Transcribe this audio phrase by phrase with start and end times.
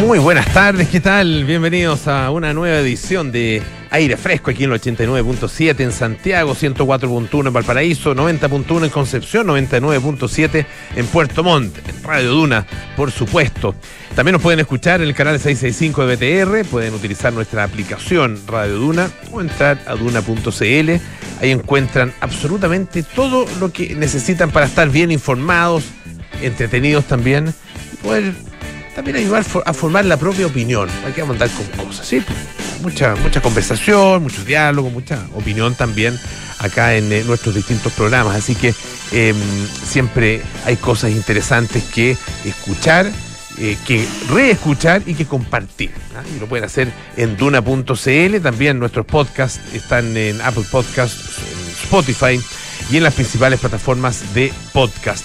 [0.00, 1.44] Muy buenas tardes, ¿qué tal?
[1.44, 7.46] Bienvenidos a una nueva edición de Aire Fresco aquí en el 89.7 en Santiago, 104.1
[7.46, 10.66] en Valparaíso, 90.1 en Concepción, 99.7
[10.96, 12.66] en Puerto Montt, en Radio Duna,
[12.96, 13.76] por supuesto.
[14.16, 18.76] También nos pueden escuchar en el canal 665 de BTR, pueden utilizar nuestra aplicación Radio
[18.76, 20.90] Duna o entrar a duna.cl.
[21.40, 25.84] Ahí encuentran absolutamente todo lo que necesitan para estar bien informados,
[26.42, 27.54] entretenidos también
[27.92, 28.53] y poder
[28.94, 30.88] también ayudar a formar la propia opinión.
[31.04, 32.22] Hay que mandar con cosas, ¿sí?
[32.82, 36.18] Mucha, mucha conversación, mucho diálogo, mucha opinión también
[36.58, 38.36] acá en eh, nuestros distintos programas.
[38.36, 38.74] Así que
[39.12, 39.36] em,
[39.84, 43.10] siempre hay cosas interesantes que escuchar.
[43.56, 45.92] Eh, que reescuchar y que compartir.
[46.16, 46.24] ¿ah?
[46.34, 48.40] Y lo pueden hacer en duna.cl.
[48.42, 52.40] También nuestros podcasts están en Apple Podcasts, en Spotify
[52.90, 55.24] y en las principales plataformas de podcast.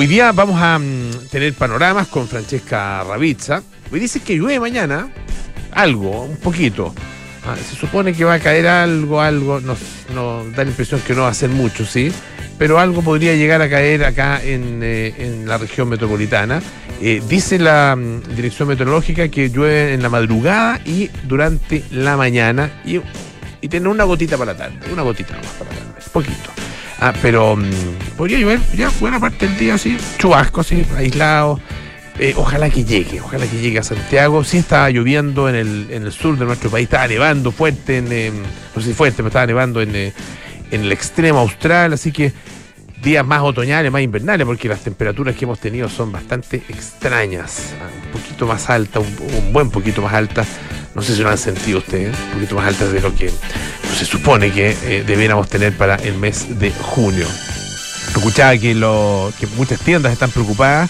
[0.00, 3.64] Hoy día vamos a mm, tener panoramas con Francesca Ravizza.
[3.90, 5.08] Hoy dice que llueve mañana,
[5.72, 6.94] algo, un poquito.
[7.44, 9.80] Ah, se supone que va a caer algo, algo, nos,
[10.54, 12.12] da la impresión que no va a ser mucho, ¿sí?
[12.58, 16.62] Pero algo podría llegar a caer acá en, eh, la región metropolitana.
[17.02, 22.70] Eh, dice la mm, dirección meteorológica que llueve en la madrugada y durante la mañana
[22.84, 23.00] y,
[23.60, 26.50] y tiene una gotita para la tarde, una gotita más para la tarde, poquito.
[27.00, 31.60] Ah, pero mm, podría llover ya buena parte del día así, chubasco así, aislado.
[32.18, 34.42] Eh, ojalá que llegue, ojalá que llegue a Santiago.
[34.42, 38.12] Sí estaba lloviendo en el, en el sur de nuestro país, estaba nevando fuerte, en,
[38.12, 38.34] em,
[38.74, 40.12] no sé si fuerte, pero estaba nevando en, eh,
[40.72, 42.32] en el extremo austral, así que
[43.02, 47.74] días más otoñales, más invernales, porque las temperaturas que hemos tenido son bastante extrañas,
[48.06, 50.48] un poquito más altas, un, buen poquito más altas.
[50.94, 53.30] No sé si lo han sentido ustedes, un poquito más altas de lo que
[53.98, 57.26] se supone que eh, debiéramos tener para el mes de junio.
[58.06, 60.88] Escuchaba que, lo, que muchas tiendas están preocupadas,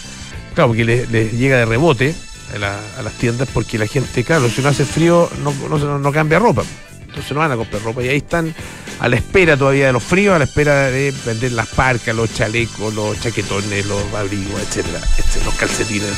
[0.54, 2.14] claro, porque les, llega de rebote
[2.54, 6.62] a, las tiendas, porque la gente, claro, si no hace frío no, no, cambia ropa
[7.00, 8.54] entonces no van a comprar ropa y ahí están
[9.00, 12.32] a la espera todavía de los fríos, a la espera de vender las parcas, los
[12.34, 15.00] chalecos, los chaquetones, los abrigos, etcétera,
[15.46, 16.10] los calcetines,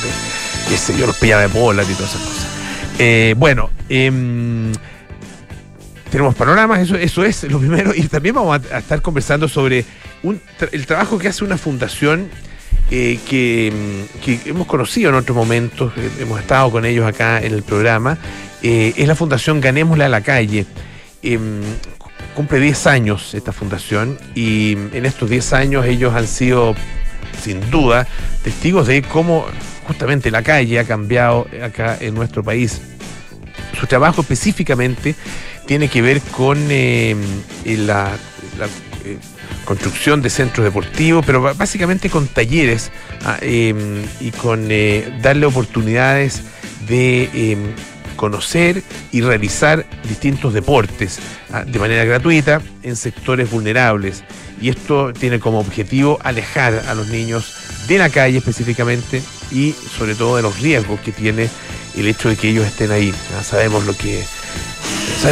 [0.69, 2.47] ese, yo los pillaba de bolas y todas esas cosas.
[2.99, 4.73] Eh, bueno, em,
[6.11, 9.85] tenemos panoramas, eso, eso es lo primero, y también vamos a, estar conversando sobre
[10.71, 12.29] el trabajo que hace una fundación
[12.91, 13.71] eh, que,
[14.45, 18.17] hemos conocido en otros momentos, eh, hemos estado con ellos acá en el programa,
[18.61, 20.67] es la Fundación Ganémosle a la Calle.
[22.35, 26.75] Cumple 10 años esta fundación y en estos 10 años ellos han sido,
[27.41, 28.07] sin duda,
[28.43, 29.45] testigos de cómo
[29.87, 32.81] justamente la calle ha cambiado acá en nuestro país.
[33.79, 35.15] Su trabajo específicamente
[35.71, 37.17] tiene que ver con em,
[37.63, 38.17] la,
[39.05, 39.17] eh,
[39.63, 42.91] construcción de centros deportivos, pero básicamente con talleres
[43.23, 46.41] ah, em, y con eh, darle oportunidades
[46.89, 47.55] de
[48.17, 48.83] conocer
[49.13, 51.19] y realizar distintos deportes
[51.53, 54.25] ah, de manera gratuita en sectores vulnerables.
[54.59, 57.55] Y esto tiene como objetivo alejar a los niños
[57.87, 59.21] de la calle específicamente
[59.51, 61.47] y sobre todo de los riesgos que tiene
[61.95, 63.13] el hecho de que ellos estén ahí.
[63.41, 64.25] sabemos lo que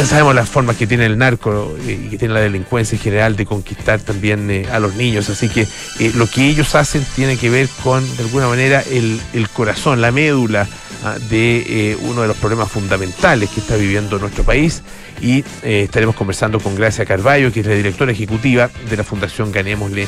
[0.06, 3.36] sabemos las formas que tiene el narco eh, y que tiene la delincuencia en general
[3.36, 5.28] de conquistar también eh, a los niños.
[5.28, 5.66] Así que
[5.98, 9.20] eh, lo que ellos hacen tiene que ver con, de alguna manera, el,
[9.52, 10.68] corazón, la médula
[11.02, 14.82] Ah, de uno de los problemas fundamentales que está viviendo nuestro país
[15.22, 20.06] y estaremos conversando con Gracia Carballo, que es la directora ejecutiva de la Fundación Ganémosle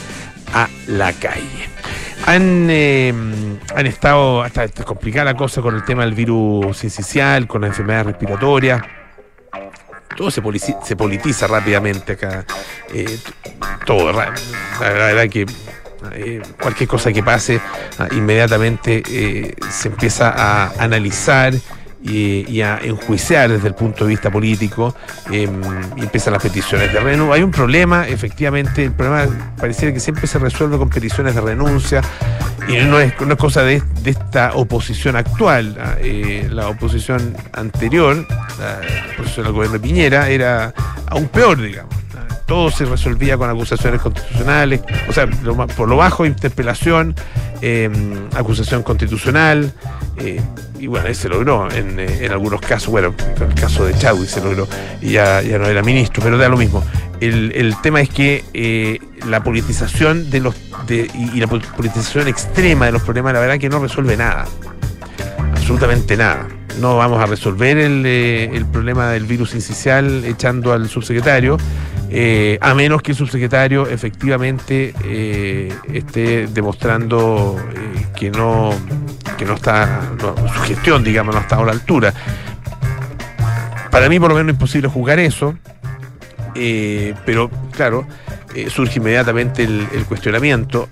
[0.53, 1.71] a la calle.
[2.27, 3.13] Han, eh,
[3.75, 8.07] han estado hasta, complicada la cosa con el tema del virus sincicial, con las enfermedades
[8.07, 8.83] respiratorias.
[10.17, 10.43] Todo se,
[10.85, 12.45] se politiza rápidamente acá.
[13.87, 14.31] todo, la
[14.81, 15.47] verdad que
[16.13, 17.61] eh, cualquier cosa que pase,
[17.99, 21.55] ah, inmediatamente eh, se empieza a analizar
[22.03, 24.95] y, a enjuiciar desde el punto de vista político
[25.31, 25.61] em,
[25.97, 27.35] y empiezan las peticiones de renuncia.
[27.35, 29.27] Hay un problema, efectivamente, el problema
[29.59, 32.03] pareciera que siempre se resuelve con peticiones de renuncia
[32.69, 35.77] y no es, no cosa de, esta oposición actual.
[35.81, 38.27] Ah, eh, la oposición anterior,
[38.59, 38.81] la
[39.15, 40.75] oposición al gobierno de Piñera, era
[41.09, 42.02] aún peor, digamos
[42.53, 47.15] todo se resolvía con acusaciones constitucionales, o sea, por lo bajo, interpelación,
[47.63, 49.73] em, acusación constitucional,
[50.19, 50.39] eh,
[50.79, 54.29] y bueno, ahí se logró en, eh, algunos casos, bueno, en el caso de Chadwick
[54.29, 54.69] se logró,
[55.01, 56.85] y ya, ya no era ministro, pero da lo mismo.
[57.21, 60.55] El, tema es que eh, la politización de los
[60.91, 64.45] y, la politización extrema de los problemas, la verdad que no resuelve nada,
[65.55, 66.49] absolutamente nada
[66.81, 71.59] no vamos a resolver el, el, problema del virus incisional echando al subsecretario.
[72.15, 78.71] Eh, a menos que el subsecretario efectivamente eh, esté demostrando eh, que no
[79.39, 82.13] que no está, su gestión, digamos, no ha estado a la altura.
[83.91, 85.57] Para mí, por lo menos, es imposible jugar eso,
[86.55, 88.07] pero claro,
[88.69, 90.89] surge inmediatamente el, cuestionamiento.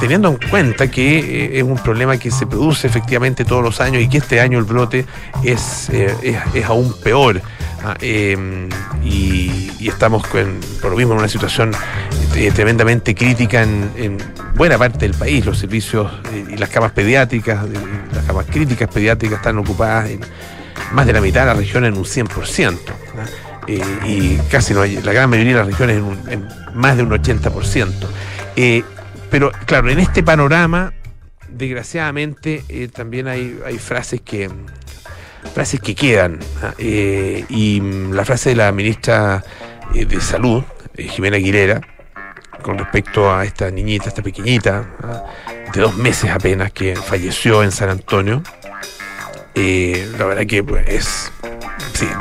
[0.00, 4.08] teniendo en cuenta que es un problema que se produce efectivamente todos los años y
[4.08, 5.04] que este año el brote
[5.42, 7.42] es, es aún peor.
[7.84, 8.68] Ah, em,
[9.04, 11.72] y, estamos por lo mismo en una situación
[12.34, 14.18] eh, tremendamente crítica en,
[14.54, 15.46] buena parte del país.
[15.46, 17.66] Los servicios eh, y las camas pediátricas,
[18.12, 20.20] las camas críticas pediátricas están ocupadas en
[20.92, 22.78] más de la mitad de la región en un 100%.
[23.68, 27.10] Eh, y casi no hay, la gran mayoría de las regiones en, más de un
[27.10, 28.92] 80%.
[29.30, 30.92] pero claro, en este panorama,
[31.48, 34.50] desgraciadamente, también hay frases que,
[35.52, 36.38] frases que quedan.
[36.62, 36.74] ¿ah?
[36.78, 39.42] Eh, y mm, la frase de la ministra
[39.94, 40.62] eh, de Salud,
[40.94, 41.80] eh, Jimena Aguilera,
[42.62, 45.24] con respecto a esta niñita, esta pequeñita, ¿ah?
[45.72, 48.42] de dos meses apenas, que falleció en San Antonio.
[49.54, 51.32] la verdad que pues, es,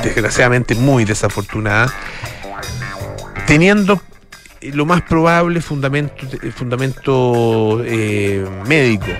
[0.03, 1.93] desgraciadamente muy desafortunada,
[3.45, 4.01] teniendo
[4.61, 6.25] lo más probable fundamento,
[6.55, 7.83] fundamento
[8.67, 9.11] médico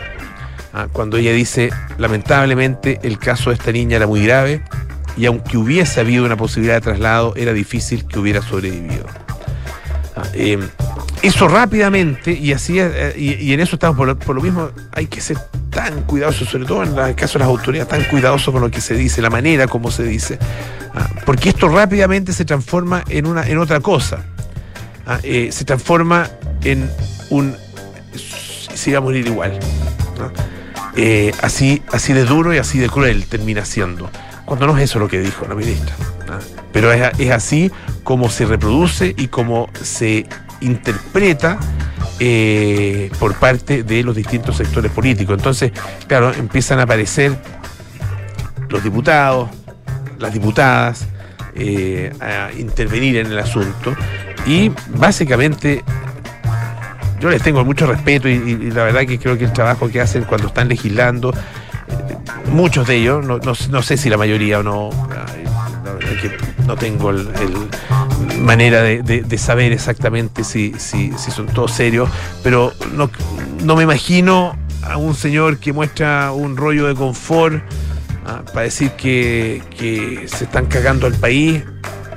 [0.74, 4.64] Ah, cuando ella dice, lamentablemente el caso de esta niña era muy grave
[5.16, 9.06] y aunque hubiese habido una posibilidad de traslado, era difícil que hubiera sobrevivido.
[10.16, 10.68] Ah, em,
[11.22, 15.38] eso rápidamente, y así eh, y, en eso estamos por lo, mismo, hay que ser
[15.72, 18.82] tan cuidadosos, sobre todo en el caso de las autoridades, tan cuidadosos con lo que
[18.82, 20.38] se dice, la manera como se dice,
[20.94, 24.24] ah, porque esto rápidamente se transforma en, una, en otra cosa.
[25.24, 26.30] Eh, se transforma
[26.64, 26.90] en
[27.30, 27.56] un
[28.78, 29.58] si a morir igual.
[30.96, 34.10] Eh, así, así de duro y así de cruel termina siendo.
[34.46, 35.96] Cuando no es eso lo que dijo la ministra.
[36.72, 37.72] Pero es, así
[38.04, 40.26] como se reproduce y como se
[40.62, 41.60] interpreta
[42.20, 45.38] eh, por parte de los distintos sectores políticos.
[45.38, 45.72] Entonces,
[46.08, 47.38] claro, empiezan a aparecer
[48.70, 49.50] los diputados,
[50.20, 51.08] las diputadas,
[51.56, 53.96] eh, a intervenir en el asunto
[54.46, 55.84] y básicamente
[57.20, 60.24] yo les tengo mucho respeto y, la verdad que creo que el trabajo que hacen
[60.24, 61.34] cuando están legislando,
[62.52, 65.26] muchos de ellos, no, sé si la mayoría o no, la
[66.22, 66.36] que
[66.66, 67.28] no tengo el,
[68.40, 72.10] manera de, saber exactamente si, si, son todos serios,
[72.44, 73.10] pero no,
[73.64, 77.62] no me imagino a un señor que muestra un rollo de confort
[78.26, 81.64] ah, para decir que, que se están cagando al país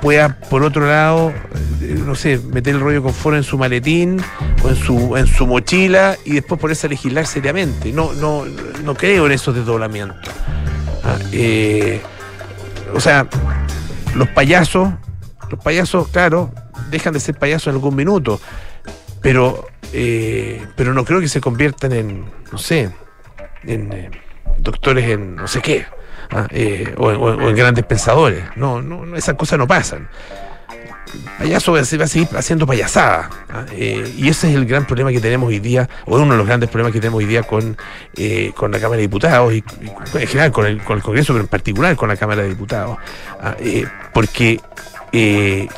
[0.01, 1.33] pueda, por otro lado,
[1.81, 4.21] eh, no sé, meter el rollo con confort en su maletín
[4.63, 7.93] o en su, en su mochila y después ponerse a legislar seriamente.
[7.93, 8.45] No, no,
[8.85, 10.35] no creo en esos desdoblamientos.
[11.05, 12.01] Ah, eh,
[12.95, 13.29] o sea,
[14.15, 14.91] los payasos,
[15.51, 16.53] los payasos, claro,
[16.91, 18.41] dejan de ser payasos en algún minuto,
[19.21, 22.91] pero, eh, pero no creo que se conviertan en, no sé,
[23.65, 24.11] en
[24.59, 25.87] doctores en no sé qué.
[26.33, 26.47] ¿Ah?
[26.51, 28.45] Eh, o, en grandes pensadores.
[28.57, 30.09] No, no, esas cosas no pasan.
[31.39, 33.31] Payaso va a seguir haciendo payasada.
[33.53, 33.65] ¿ah?
[33.73, 36.47] Eh, y ese es el gran problema que tenemos hoy día, o uno de los
[36.47, 37.77] grandes problemas que tenemos hoy día con,
[38.17, 39.65] eh, con la Cámara de Diputados y,
[40.15, 42.97] en general con el, con el, Congreso, pero en particular con la Cámara de Diputados.
[43.41, 43.57] ¿ah?
[44.13, 44.61] porque,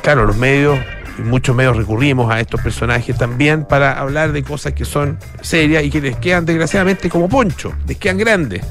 [0.01, 0.77] claro, los medios,
[1.17, 5.89] muchos medios recurrimos a estos personajes también para hablar de cosas que son serias y
[5.89, 8.63] que les quedan desgraciadamente como poncho, les quedan grandes.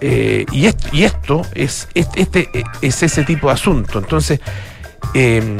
[0.00, 0.66] Eh, y,
[1.04, 2.48] esto, es, este,
[2.82, 3.98] es ese tipo de asunto.
[3.98, 4.40] Entonces,
[5.14, 5.58] em,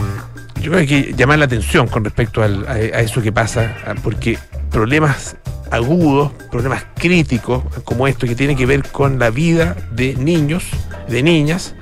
[0.61, 4.39] yo creo que hay que llamar la atención con respecto a, eso que pasa, porque
[4.71, 5.37] problemas
[5.71, 10.65] agudos, problemas críticos como esto que tiene que ver con la vida de niños,
[11.09, 11.75] de niñas,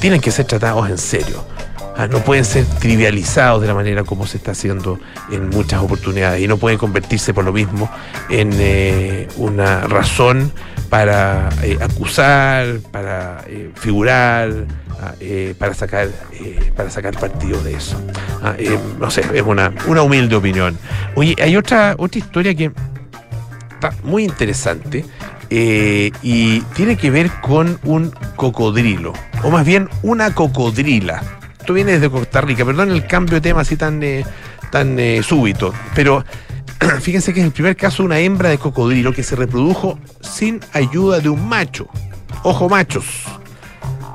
[0.00, 1.44] tienen que ser tratados en serio.
[1.98, 4.98] Ah, no pueden ser trivializados de la manera como se está haciendo
[5.30, 7.90] en muchas oportunidades y no pueden convertirse por lo mismo
[8.28, 10.52] en eh, una razón
[10.88, 14.50] para eh, acusar, para eh, figurar,
[15.00, 16.08] ah, eh, para sacar
[16.76, 18.00] para sacar partido de eso.
[18.42, 18.54] Ah,
[18.98, 20.78] no sé, es una, una humilde opinión.
[21.14, 22.70] Oye, hay otra, otra historia que
[23.74, 25.04] está muy interesante
[25.50, 29.12] y tiene que ver con un cocodrilo,
[29.42, 31.22] o más bien una cocodrila.
[31.58, 34.00] Esto viene desde Costa Rica, perdón el cambio de tema así tan,
[34.70, 36.24] tan súbito, pero
[37.00, 40.60] fíjense que es el primer caso de una hembra de cocodrilo que se reprodujo sin
[40.72, 41.88] ayuda de un macho.
[42.42, 43.06] Ojo machos.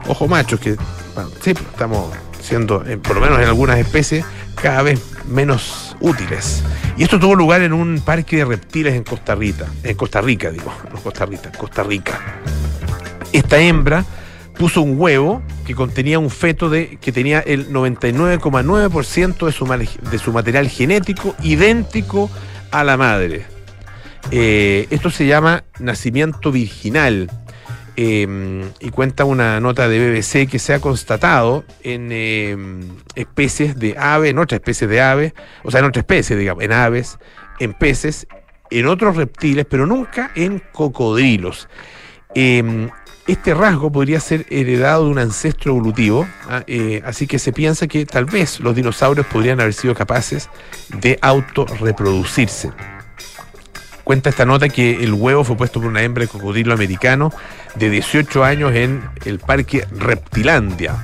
[0.08, 0.74] Ojo machos, que
[1.42, 4.26] sí, pues, estamos siendo, eh, por lo menos en algunas especies,
[4.62, 6.64] cada vez menos útiles.
[6.98, 10.52] Y esto tuvo lugar en un parque de reptiles en Costa Rica, en Costa Rica,
[10.52, 12.20] digo, no Costa Rica, Costa Rica.
[13.32, 14.04] Esta hembra
[14.58, 20.34] puso un huevo que contenía un feto de, que tenía el 99,9% de de su
[20.34, 22.30] material genético idéntico
[22.72, 23.46] a la madre.
[24.32, 27.30] esto se llama nacimiento virginal.
[27.98, 33.98] Em, y cuenta una nota de BBC que se ha constatado en em, especies de
[33.98, 37.20] aves, en otras especies de aves, o sea, en otras especies, digamos, en aves,
[37.60, 38.28] en peces,
[38.70, 41.68] en otros reptiles, pero nunca en cocodrilos.
[43.28, 46.64] Este rasgo podría ser heredado de un ancestro evolutivo, ¿ah?
[46.66, 50.50] eh, así que se piensa que tal vez los dinosaurios podrían haber sido capaces
[50.90, 52.72] de autorreproducirse.
[54.04, 57.32] Cuenta esta nota que el huevo fue puesto por una hembra de cocodrilo americano
[57.76, 60.96] de 18 años en el Parque Reptilandia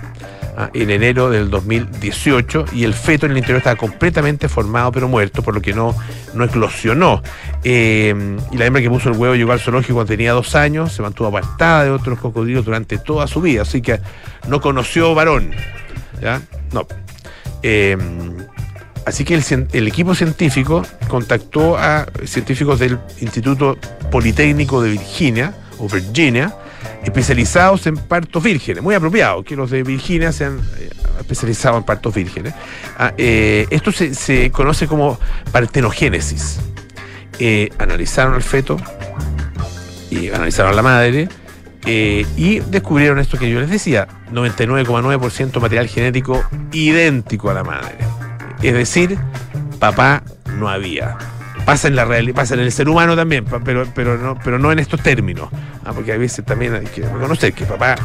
[0.58, 5.08] ah, en enero del 2018 y el feto en el interior estaba completamente formado pero
[5.08, 5.96] muerto, por lo que no,
[6.34, 7.22] no eclosionó.
[7.64, 10.92] Eh, y la hembra que puso el huevo llegó al zoológico cuando tenía dos años,
[10.92, 14.00] se mantuvo apartada de otros cocodrilos durante toda su vida, así que
[14.48, 15.52] no conoció varón.
[16.74, 16.88] No.
[17.64, 17.98] Eh,
[19.06, 23.78] así que el, el, equipo científico contactó a científicos del Instituto
[24.12, 26.54] Politécnico de Virginia, o Virginia,
[27.03, 28.84] especializados en partos vírgenes.
[28.84, 32.53] Muy apropiado que los de Virginia sean eh, especializados en partos vírgenes.
[32.98, 35.19] Ah, eh, esto se, conoce como
[35.51, 36.60] partenogénesis.
[37.39, 38.77] Eh, analizaron al feto
[40.10, 41.29] y analizaron a la madre
[41.86, 46.43] y descubrieron esto que yo les decía, 99,9% material genético
[46.74, 47.96] idéntico a la madre.
[48.62, 49.17] Es decir,
[49.79, 50.22] papá
[50.57, 51.17] no había
[51.67, 54.71] pasa en la realidad, pasa en el ser humano también, pero, pero, no, pero no
[54.71, 55.50] en estos términos.
[55.83, 57.97] Ah, porque a veces también hay que reconocer que papá,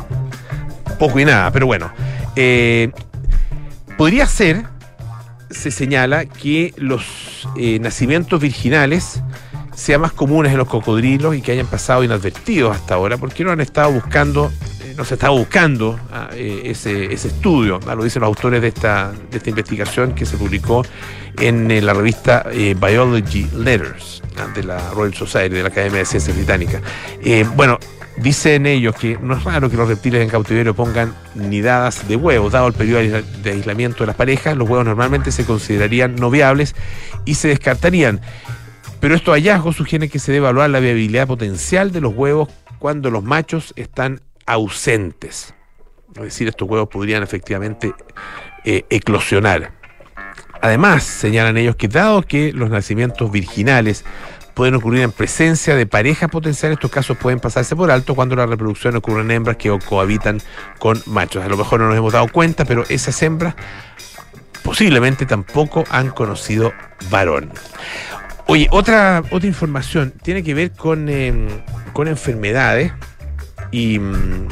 [0.99, 1.93] poco y nada, pero bueno.
[2.35, 2.91] Eh,
[3.97, 4.65] podría ser,
[5.49, 9.23] se señala, que los eh, nacimientos virginales
[9.77, 13.53] sean más comunes en los cocodrilos y que hayan pasado inadvertidos hasta ahora, porque no
[13.53, 14.51] han estado buscando
[14.97, 19.13] no se estaba buscando ah, eh, ese, estudio, ah, lo dicen los autores de esta,
[19.31, 20.85] de esta investigación que se publicó
[21.39, 25.99] en, eh, la revista eh, Biology Letters ah, de la Royal Society, de la Academia
[26.01, 26.81] de Ciencias Británica.
[27.57, 27.79] bueno,
[28.17, 32.53] dicen ellos que no es raro que los reptiles en cautiverio pongan nidadas de huevos,
[32.53, 36.75] dado el periodo de aislamiento de las parejas, los huevos normalmente se considerarían no viables
[37.25, 38.21] y se descartarían.
[39.01, 43.11] Pero estos hallazgos sugieren que se debe evaluar la viabilidad potencial de los huevos cuando
[43.11, 45.55] los machos están ausentes.
[46.17, 47.95] Es decir, estos huevos podrían efectivamente
[48.65, 49.73] eh, eclosionar.
[50.61, 54.05] Además, señalan ellos que dado que los nacimientos virginales
[54.55, 58.47] pueden ocurrir en presencia de parejas potenciales, estos casos pueden pasarse por alto cuando la
[58.47, 60.41] reproducción ocurre en hembras que cohabitan
[60.79, 61.45] con machos.
[61.45, 63.55] A lo mejor no nos hemos dado cuenta, pero esas hembras
[64.63, 66.73] posiblemente tampoco han conocido
[67.11, 67.51] varón.
[68.47, 71.49] Oye, otra, otra información tiene que ver con, em,
[71.93, 72.93] con enfermedades
[73.73, 74.49] y mm,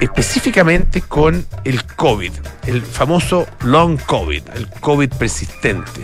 [0.00, 2.32] específicamente con el COVID,
[2.66, 6.02] el famoso long COVID, el COVID persistente.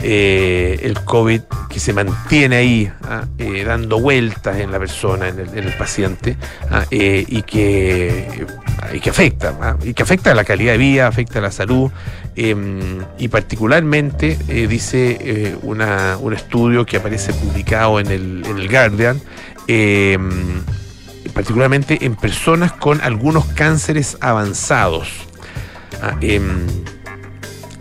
[0.00, 5.40] Eh, el COVID que se mantiene ahí ah, eh, dando vueltas en la persona, en
[5.40, 6.36] el, paciente,
[6.70, 8.46] ah, eh, y, que,
[9.02, 11.90] que afecta, ah, y que afecta a la calidad de vida, afecta a la salud,
[12.36, 14.38] em, y particularmente
[14.68, 19.20] dice una, un estudio que aparece publicado en el, en el Guardian,
[19.66, 20.62] em,
[21.34, 25.08] particularmente en personas con algunos cánceres avanzados.
[26.02, 26.66] Ah, em,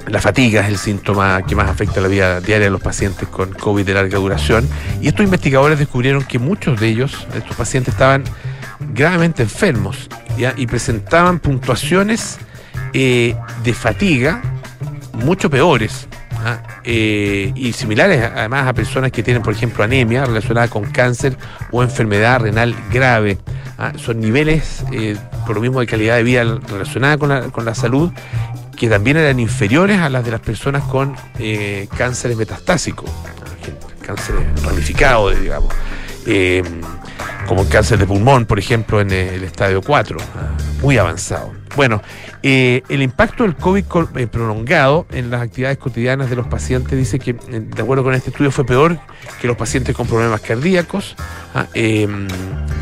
[0.07, 3.53] la fatiga es el síntoma que más afecta la vida diaria de los pacientes con
[3.53, 4.67] COVID de larga duración.
[5.01, 8.23] Y estos investigadores descubrieron que muchos de ellos, estos pacientes, estaban
[8.93, 10.07] gravemente enfermos
[10.55, 12.37] y presentaban puntuaciones
[12.93, 14.41] eh, de fatiga
[15.13, 16.07] mucho peores
[16.47, 16.61] ¿ah?
[16.83, 21.37] Eh, y similares además a personas que tienen, por ejemplo, anemia relacionada con cáncer
[21.71, 23.37] o enfermedad renal grave.
[23.77, 23.93] ¿ah?
[23.97, 27.75] Son niveles, eh, por lo mismo, de calidad de vida relacionada con la, con la
[27.75, 28.11] salud
[28.75, 33.09] que también eran inferiores a las de las personas con eh, cánceres metastásicos,
[34.05, 35.73] cánceres ramificados, digamos
[37.47, 40.17] como el cáncer de pulmón, por ejemplo, en el estadio 4,
[40.81, 41.53] muy avanzado.
[41.75, 42.01] Bueno,
[42.43, 43.85] eh, el impacto del COVID
[44.15, 48.13] eh, prolongado en las actividades cotidianas de los pacientes dice que, eh, de acuerdo con
[48.13, 48.99] este estudio, fue peor
[49.41, 51.15] que los pacientes con problemas cardíacos,
[51.55, 52.27] ah, em,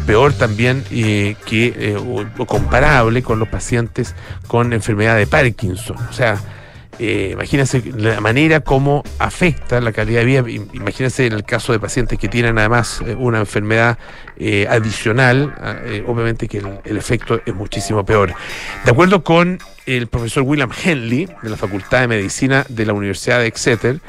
[0.06, 4.16] peor también que, o comparable con los pacientes
[4.48, 5.98] con enfermedad de Parkinson.
[6.10, 6.40] O sea,
[7.00, 10.44] eh, imagínense la manera como afecta la calidad de vida.
[10.74, 13.98] Imagínense en el caso de pacientes que tienen además eh, una enfermedad
[14.38, 15.75] eh, adicional, ah,
[16.08, 18.34] obviamente que el, efecto es muchísimo peor.
[18.84, 23.40] De acuerdo con el profesor William Henley, de la Facultad de Medicina de la Universidad
[23.40, 24.00] de Exeter,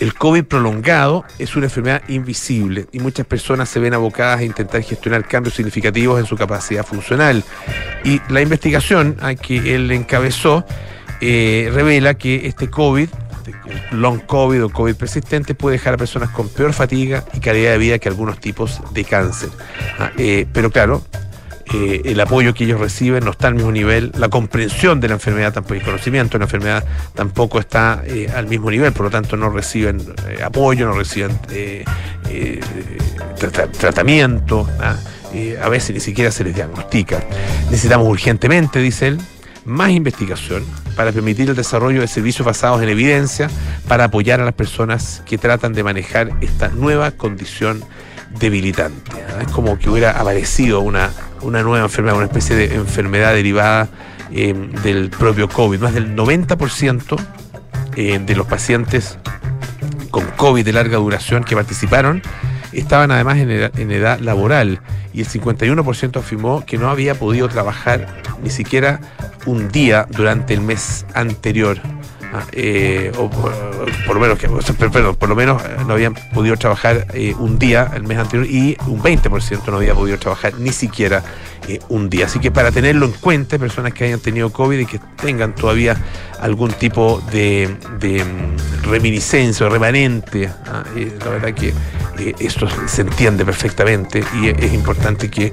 [0.00, 4.82] el COVID prolongado es una enfermedad invisible y muchas personas se ven abocadas a intentar
[4.82, 7.42] gestionar cambios significativos en su capacidad funcional.
[8.04, 10.64] Y la investigación a que él encabezó
[11.20, 13.08] eh, revela que este COVID
[13.92, 17.78] long COVID o COVID persistente puede dejar a personas con peor fatiga y calidad de
[17.78, 19.48] vida que algunos tipos de cáncer.
[19.98, 21.02] Ah, eh, pero claro,
[21.74, 25.14] eh, el apoyo que ellos reciben no está al mismo nivel, la comprensión de la
[25.14, 29.10] enfermedad tampoco, el conocimiento de la enfermedad tampoco está eh, al mismo nivel, por lo
[29.10, 30.00] tanto no reciben
[30.44, 31.38] apoyo, no reciben
[33.78, 34.96] tratamiento, ¿ah?
[35.62, 37.22] a veces ni siquiera se les diagnostica.
[37.70, 39.18] Necesitamos urgentemente, dice él,
[39.66, 43.50] más investigación para permitir el desarrollo de servicios basados en evidencia
[43.88, 47.84] para apoyar a las personas que tratan de manejar esta nueva condición
[48.38, 49.10] debilitante.
[49.40, 51.10] Es como que hubiera aparecido una,
[51.42, 53.88] una nueva enfermedad, una especie de enfermedad derivada
[54.30, 55.80] eh, del propio COVID.
[55.80, 57.16] Más del 90%
[57.96, 59.18] eh, de los pacientes
[60.10, 62.22] con COVID de larga duración que participaron
[62.72, 64.80] estaban además en edad, laboral
[65.12, 68.06] y el 51% afirmó que no había podido trabajar
[68.42, 69.00] ni siquiera
[69.46, 71.78] un día durante el mes anterior.
[72.32, 77.34] Ah, eh, o por, lo menos que, por lo menos no habían podido trabajar eh,
[77.38, 81.22] un día el mes anterior y un 20% no había podido trabajar ni siquiera
[81.68, 82.26] eh, un día.
[82.26, 85.96] Así que para tenerlo en cuenta, personas que hayan tenido COVID y que tengan todavía
[86.40, 90.84] algún tipo de, mm, reminiscencia o remanente, ¿ah?
[90.94, 91.72] eh, la verdad que
[92.18, 95.52] eh, esto se entiende perfectamente y es, importante que,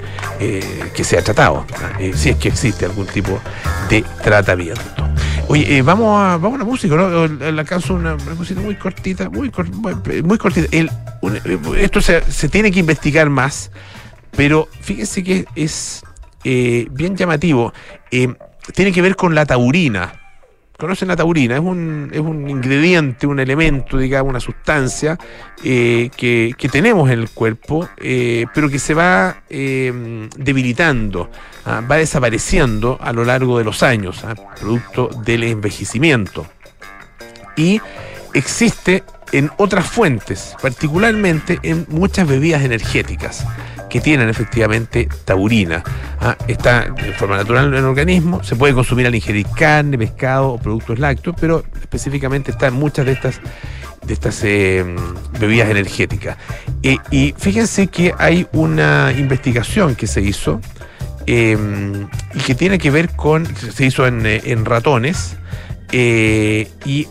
[0.94, 1.98] que sea tratado, ¿ah?
[2.14, 3.40] si es que existe algún tipo
[3.90, 5.10] de tratamiento.
[5.48, 7.28] Oye, vamos, a, vamos a la música, ¿no?
[7.28, 9.52] La una, una música muy cortita, muy,
[10.24, 10.68] muy cortita.
[10.72, 10.90] El,
[11.78, 13.70] esto se, se tiene que investigar más
[14.36, 16.04] pero fíjese que es
[16.44, 17.74] eh, bien llamativo.
[18.12, 18.34] Eh,
[18.74, 20.20] tiene que ver con la taurina.
[20.78, 21.56] ¿Conocen la taurina?
[21.56, 25.18] Es un, es un ingrediente, un elemento, digamos, una sustancia
[25.64, 31.30] eh, que, tenemos en el cuerpo, pero que se va debilitando,
[31.66, 36.46] ah, va desapareciendo a lo largo de los años, ah, producto del envejecimiento.
[37.56, 37.80] Y
[38.34, 43.46] existe en otras fuentes, particularmente en muchas bebidas energéticas
[43.94, 45.84] que tienen efectivamente taurina.
[46.20, 46.36] ¿ah?
[46.48, 50.58] Está de forma natural en el organismo, se puede consumir al ingerir carne, pescado o
[50.58, 53.40] productos lácteos, pero específicamente está en muchas de estas
[54.04, 54.84] de estas eh,
[55.40, 56.38] bebidas energéticas.
[56.82, 60.60] Eh, y fíjense que hay una investigación que se hizo
[61.28, 61.56] eh,
[62.34, 65.38] y que tiene que ver con, se hizo en, en ratones
[65.92, 67.08] y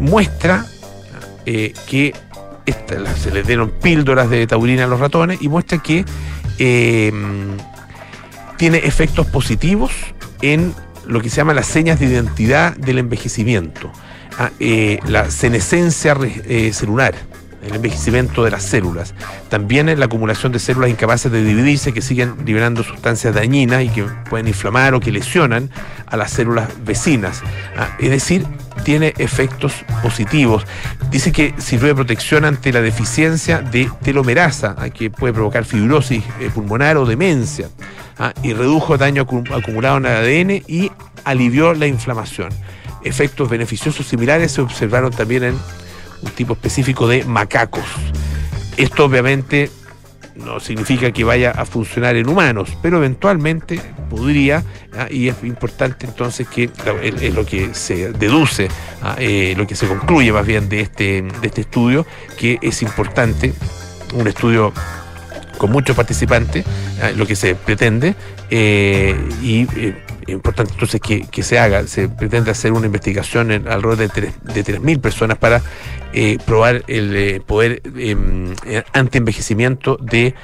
[0.00, 0.64] muestra
[1.44, 2.14] que
[2.66, 6.04] se les dieron píldoras de taurina a los ratones y muestra que
[6.58, 7.56] em,
[8.56, 9.92] tiene efectos positivos
[10.40, 10.74] en
[11.06, 13.90] lo que se llama las señas de identidad del envejecimiento,
[14.38, 17.14] ah, eh, la senescencia eh, celular
[17.66, 19.14] el envejecimiento de las células.
[19.48, 24.04] También la acumulación de células incapaces de dividirse que siguen liberando sustancias dañinas y que
[24.28, 25.70] pueden inflamar o que lesionan
[26.06, 27.42] a las células vecinas.
[27.76, 28.46] Ah, es decir,
[28.84, 30.64] tiene efectos positivos.
[31.10, 36.22] Dice que sirve de protección ante la deficiencia de telomerasa, ah, que puede provocar fibrosis
[36.40, 37.68] eh, pulmonar o demencia,
[38.18, 40.90] ah, y redujo daño acumulado en el ADN y
[41.24, 42.50] alivió la inflamación.
[43.02, 45.58] Efectos beneficiosos similares se observaron también en
[46.24, 47.84] un tipo específico de macacos.
[48.76, 49.70] Esto obviamente
[50.34, 54.64] no significa que vaya a funcionar en humanos, pero eventualmente podría,
[54.96, 55.06] ¿ah?
[55.10, 56.70] y es importante entonces que
[57.02, 58.68] es lo que se deduce,
[59.02, 59.16] ¿ah?
[59.18, 62.06] eh, lo que se concluye más bien de este, de este estudio,
[62.38, 63.52] que es importante,
[64.14, 64.72] un estudio
[65.58, 66.64] con muchos participantes,
[67.00, 67.10] ¿ah?
[67.14, 68.16] lo que se pretende,
[68.50, 69.96] eh, y eh,
[70.28, 75.38] importante entonces que, se haga, se pretende hacer una investigación en alrededor de 3.000 personas
[75.38, 75.62] para
[76.12, 80.34] eh, probar el eh, poder em, eh, anti-envejecimiento de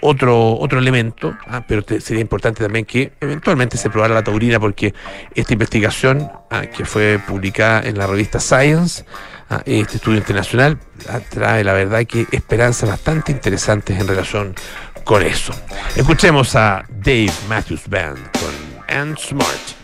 [0.00, 4.94] otro, otro elemento, ah, pero sería importante también que eventualmente se probara la taurina porque
[5.34, 9.04] esta investigación ah, que fue publicada en la revista Science,
[9.50, 10.78] ah, este estudio internacional,
[11.28, 14.54] trae la verdad que esperanzas bastante interesantes en relación
[15.04, 15.54] con eso.
[15.96, 18.18] Escuchemos a Dave Matthews Band
[18.88, 19.74] and smart.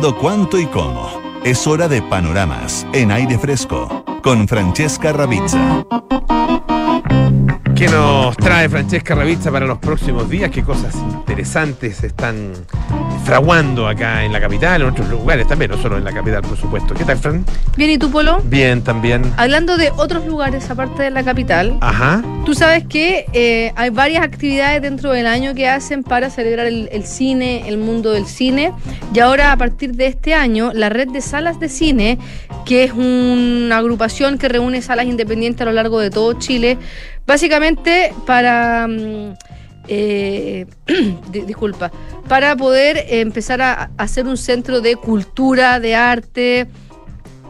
[0.00, 1.10] Cuánto y cómo?
[1.44, 5.84] Es hora de panoramas en aire fresco con Francesca Ravizza.
[7.74, 10.50] ¿Qué nos trae Francesca Ravizza para los próximos días?
[10.50, 12.52] ¿Qué cosas interesantes están
[13.24, 16.56] fraguando acá en la capital, en otros lugares también, no solo en la capital, por
[16.56, 16.94] supuesto?
[16.94, 17.44] ¿Qué tal, Fran?
[17.76, 18.40] Bien, ¿y tú, Polo?
[18.44, 19.22] Bien, también.
[19.36, 22.22] Hablando de otros lugares aparte de la capital, Ajá.
[22.46, 26.88] tú sabes que eh, hay varias actividades dentro del año que hacen para celebrar el,
[26.90, 28.72] el cine, el mundo del cine.
[29.12, 32.18] Y ahora, a partir de este año, la red de salas de cine,
[32.64, 36.78] que es una agrupación que reúne salas independientes a lo largo de todo Chile,
[37.26, 38.86] básicamente para...
[38.88, 39.34] mm,
[39.88, 40.66] eh,
[41.32, 41.90] di- disculpa,
[42.28, 46.68] para poder empezar a, a hacer un centro de cultura, de arte,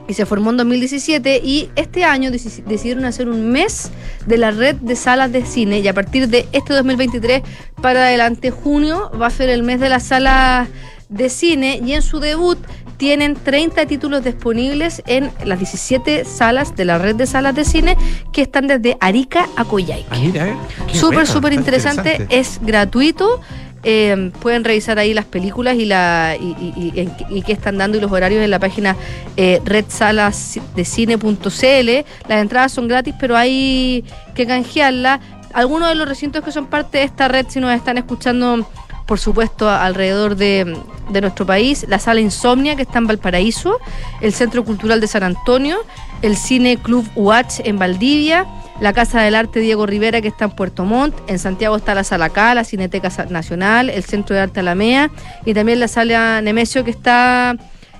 [0.08, 3.90] y se formó en 2017 y este año deci- decidieron hacer un mes
[4.26, 7.42] de la red de salas de cine y a partir de este 2023
[7.82, 10.66] para adelante junio va a ser el mes de las salas
[11.10, 12.56] de cine y en su debut
[12.98, 17.96] tienen 30 títulos disponibles en las 17 salas de la red de salas de cine
[18.32, 20.06] que están desde Arica a Coyhaique.
[20.10, 20.54] Ah, mira, eh.
[20.92, 22.26] Súper, súper interesante.
[22.28, 23.40] Es gratuito.
[23.84, 27.78] Eh, pueden revisar ahí las películas y la y, y- y- en- y qué están
[27.78, 28.96] dando y los horarios en la página
[29.36, 32.04] eh, redsalasdecine.cl.
[32.28, 35.20] Las entradas son gratis, pero hay que canjearlas.
[35.54, 38.68] Algunos de los recintos que son parte de esta red, si nos están escuchando,
[39.08, 40.76] por supuesto, alrededor de,
[41.08, 43.78] de nuestro país, la sala Insomnia, que está en Valparaíso,
[44.20, 45.78] el Centro Cultural de San Antonio,
[46.20, 48.46] el Cine Club UH en Valdivia,
[48.82, 52.04] la Casa del Arte Diego Rivera, que está en Puerto Montt, en Santiago está la
[52.04, 55.10] Sala K, la Cineteca Nacional, el Centro de Arte Alamea
[55.46, 57.56] y también la Sala Nemesio, que está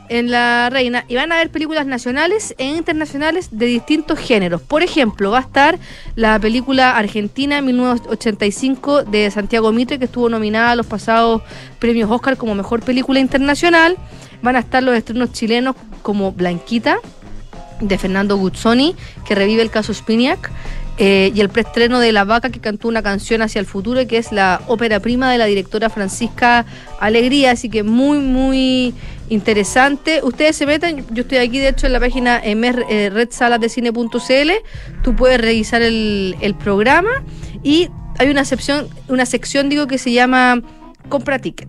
[0.09, 1.05] en La Reina.
[1.09, 4.63] Y van a haber películas nacionales e internacionales de distintos géneros.
[4.63, 5.79] Por ejemplo, va a estar
[6.17, 11.43] la película argentina 1985 de Santiago Mitre, que estuvo nominada a los pasados
[11.79, 13.97] premios Oscar como mejor película internacional.
[14.43, 16.99] Van a estar los estrenos chilenos como Blanquita,
[17.81, 18.95] de Fernando Guzzoni,
[19.27, 20.51] que revive el caso Spiniak,
[21.01, 24.19] eh, y el preestreno de La Vaca, que cantó una canción hacia el futuro, que
[24.19, 26.67] es la ópera prima de la directora Francisca
[26.99, 28.95] Alegría, así que muy, muy
[29.29, 30.21] interesante.
[30.23, 34.51] Ustedes se meten, yo estoy aquí de hecho en la página eh, redsalasdecine.cl,
[35.03, 37.11] tú puedes revisar el, el programa
[37.63, 37.89] y
[38.19, 40.63] hay una sección, una sección digo que se llama
[41.09, 41.69] Compra Ticket.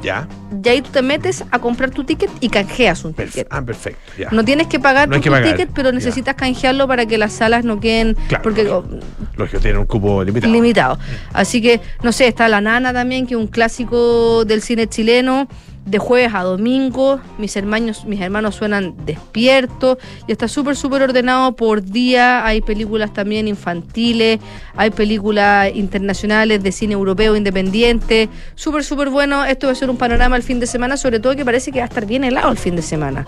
[0.00, 0.28] Ya.
[0.64, 3.48] Y ahí tú te metes a comprar tu ticket y canjeas un ticket.
[3.50, 4.00] ah, perfecto.
[4.16, 4.28] Ya.
[4.30, 5.94] No tienes que pagar No que tu pagar, ticket, pero ya.
[5.96, 8.86] necesitas canjearlo para que las salas no queden Claro, porque claro.
[8.88, 9.00] oh,
[9.36, 10.52] Lógico, tiene un cupo limitado.
[10.52, 10.98] limitado.
[11.32, 15.48] Así que, no sé, está La Nana también, que es un clásico del cine chileno,
[15.88, 17.20] de jueves a domingo.
[17.38, 22.44] Mis hermanos, mis hermanos suenan despiertos y está súper, súper ordenado por día.
[22.46, 24.40] Hay películas también infantiles,
[24.76, 28.28] hay películas internacionales de cine europeo independiente.
[28.54, 29.44] Súper, súper bueno.
[29.44, 31.78] Esto va a ser un panorama el fin de semana, sobre todo que parece que
[31.78, 33.24] va a estar bien helado el fin de semana.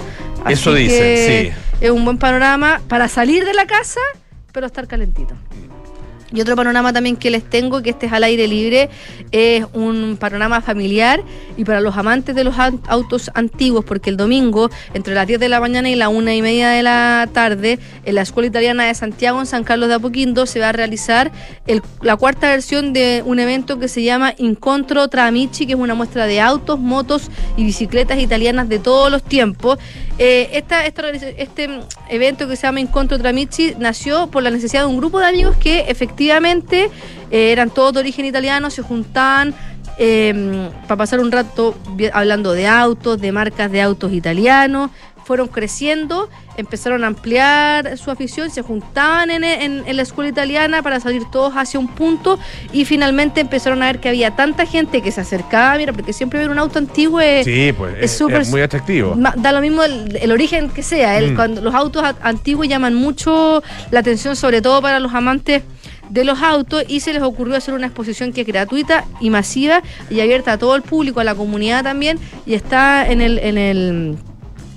[0.48, 1.76] Eso Así que sí.
[1.80, 4.00] Es un buen panorama para salir de la casa,
[4.52, 5.34] pero estar calentito.
[6.32, 8.88] Y otro panorama también que les tengo, que este es al aire libre,
[9.32, 11.22] es un panorama familiar
[11.56, 15.48] y para los amantes de los autos antiguos, porque el domingo, entre las 10 de
[15.48, 18.94] la mañana y la una y media de la tarde, en la Escuela Italiana de
[18.94, 21.32] Santiago, en San Carlos de Apoquindo, se va a realizar
[22.00, 26.26] la cuarta versión de un evento que se llama Incontro Tramici, que es una muestra
[26.26, 29.78] de autos, motos y bicicletas italianas de todos los tiempos.
[30.18, 34.98] Eh, esta, este evento que se llama Incontro Tramici nació por la necesidad de un
[34.98, 36.90] grupo de amigos que efectivamente eh,
[37.30, 39.54] eran todos de origen italiano, se juntaban
[39.98, 41.76] eh, para pasar un rato
[42.12, 44.90] hablando de autos, de marcas de autos italianos,
[45.30, 51.22] fueron creciendo, empezaron a ampliar su afición, se juntaban en, la escuela italiana para salir
[51.30, 52.38] todos hacia un punto
[52.72, 56.40] y finalmente empezaron a ver que había tanta gente que se acercaba, mira, porque siempre
[56.40, 59.14] ver un auto antiguo es, pues, es, muy atractivo.
[59.36, 61.36] Da lo mismo el, origen que sea, mm.
[61.36, 65.62] cuando los autos antiguos llaman mucho la atención, sobre todo para los amantes
[66.10, 69.82] de los autos y se les ocurrió hacer una exposición que es gratuita y masiva
[70.10, 73.56] y abierta a todo el público, a la comunidad también y está en el, en
[73.56, 74.18] el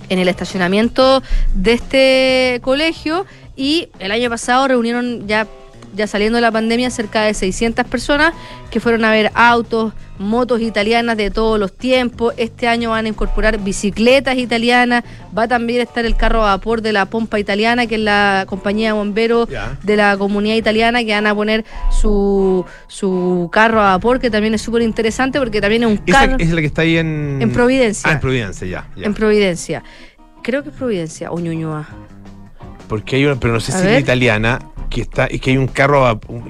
[0.10, 1.24] en el estacionamiento
[1.56, 3.26] de este colegio.
[3.56, 5.48] Y el año pasado reunieron ya
[5.93, 8.34] ya saliendo de la pandemia, cerca de 600 personas
[8.69, 12.34] que fueron a ver autos, motos italianas de todos los tiempos.
[12.38, 15.03] Este año van a incorporar bicicletas italianas.
[15.38, 18.45] Va también a estar el carro a vapor de la Pompa Italiana, que es la
[18.47, 19.47] compañía de bomberos
[19.84, 24.53] de la comunidad italiana, que van a poner su, su carro a vapor, que también
[24.53, 26.38] es súper interesante porque también es un carro.
[26.39, 27.39] es la que está ahí en.
[27.41, 28.10] En Providencia.
[28.10, 28.89] Ah, en Providencia, ya.
[28.95, 29.84] En Providencia.
[30.41, 31.88] Creo que es Providencia o Ñuñoa.
[32.88, 34.60] Porque hay una, pero no sé si es italiana,
[34.93, 36.41] que está, y que hay un carro a vapor,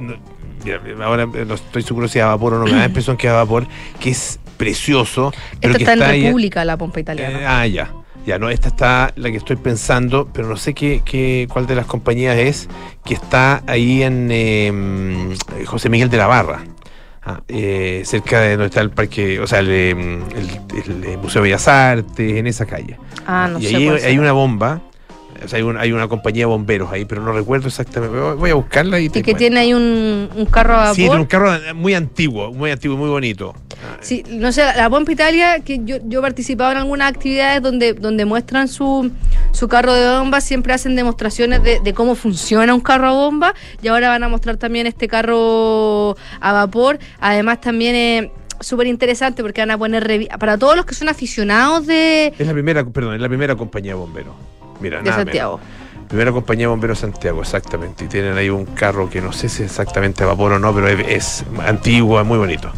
[1.02, 3.28] ahora no estoy seguro si es a vapor o no, me da la impresión que
[3.28, 3.66] es a vapor,
[4.00, 5.34] que es precioso.
[5.60, 7.42] Pero Esto está, en República, la pompa italiana.
[7.42, 7.92] Eh, ah, ya.
[8.26, 11.76] Ya, no, esta está la que estoy pensando, pero no sé qué, qué cuál de
[11.76, 12.70] las compañías es,
[13.04, 16.64] que está ahí en em, José Miguel de la Barra.
[17.26, 20.20] Ah, eh, cerca de donde está el parque, o sea, el, em,
[21.22, 22.98] Museo de Bellas Artes, en esa calle.
[23.28, 24.82] Ah, no y sé ahí hay una bomba
[25.52, 28.18] hay, una compañía de bomberos ahí, pero no recuerdo exactamente.
[28.18, 30.96] Voy a buscarla y te Y que tiene ahí un, carro a vapor.
[30.96, 33.54] Sí, tiene un carro muy antiguo, muy antiguo, muy bonito.
[34.00, 37.94] Sí, no sé, la Bomba Italia, que yo, yo he participado en algunas actividades donde,
[37.94, 39.12] donde muestran su,
[39.52, 43.88] su carro de bomba, siempre hacen demostraciones de, cómo funciona un carro a bomba y
[43.88, 47.00] ahora van a mostrar también este carro a vapor.
[47.20, 47.96] Además también...
[47.96, 52.48] es súper interesante porque van a poner para todos los que son aficionados de es
[52.48, 54.36] la primera perdón es la primera compañía de bomberos
[54.84, 55.60] Mira, de Santiago.
[56.10, 58.06] Primera compañía de bomberos Santiago, exactamente.
[58.06, 60.76] Y tienen ahí un carro que no sé si es exactamente a vapor o no,
[60.76, 62.70] pero es, antiguo, es muy bonito.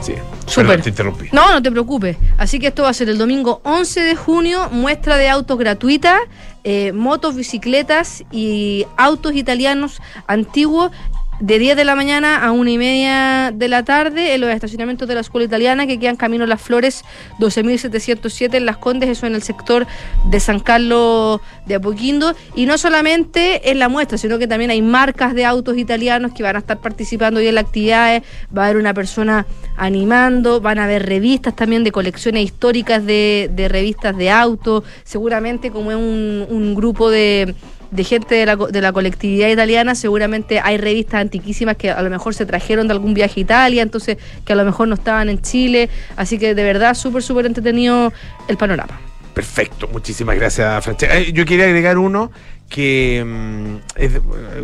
[0.00, 0.14] Sí,
[0.46, 0.80] Super.
[0.80, 1.28] te interrumpí.
[1.32, 2.16] No, no te preocupes.
[2.38, 6.18] Así que esto va a ser el domingo 11 de junio, muestra de autos gratuita,
[6.62, 10.92] eh, motos, bicicletas y autos italianos antiguos
[11.40, 15.08] de 10 de la mañana a 1 y media de la tarde en los estacionamientos
[15.08, 17.02] de la escuela italiana que quedan camino Las Flores
[17.38, 19.86] 12.707 en Las Condes, eso en el sector
[20.26, 22.34] de San Carlos de Apoquindo.
[22.54, 26.42] Y no solamente en la muestra, sino que también hay marcas de autos italianos que
[26.42, 28.22] van a estar participando hoy en las actividades.
[28.56, 33.50] Va a haber una persona animando, van a haber revistas también de colecciones históricas de,
[33.70, 34.84] revistas de autos.
[35.04, 37.54] Seguramente, como es un grupo de
[37.90, 42.10] de gente de la, de la colectividad italiana, seguramente hay revistas antiquísimas que a lo
[42.10, 45.28] mejor se trajeron de algún viaje a Italia, entonces que a lo mejor no estaban
[45.28, 48.12] en Chile, así que de verdad súper, súper entretenido
[48.48, 49.00] el panorama.
[49.34, 51.16] Perfecto, muchísimas gracias, Francesca.
[51.16, 52.30] Eh, yo quería agregar uno
[52.68, 54.12] que mm, es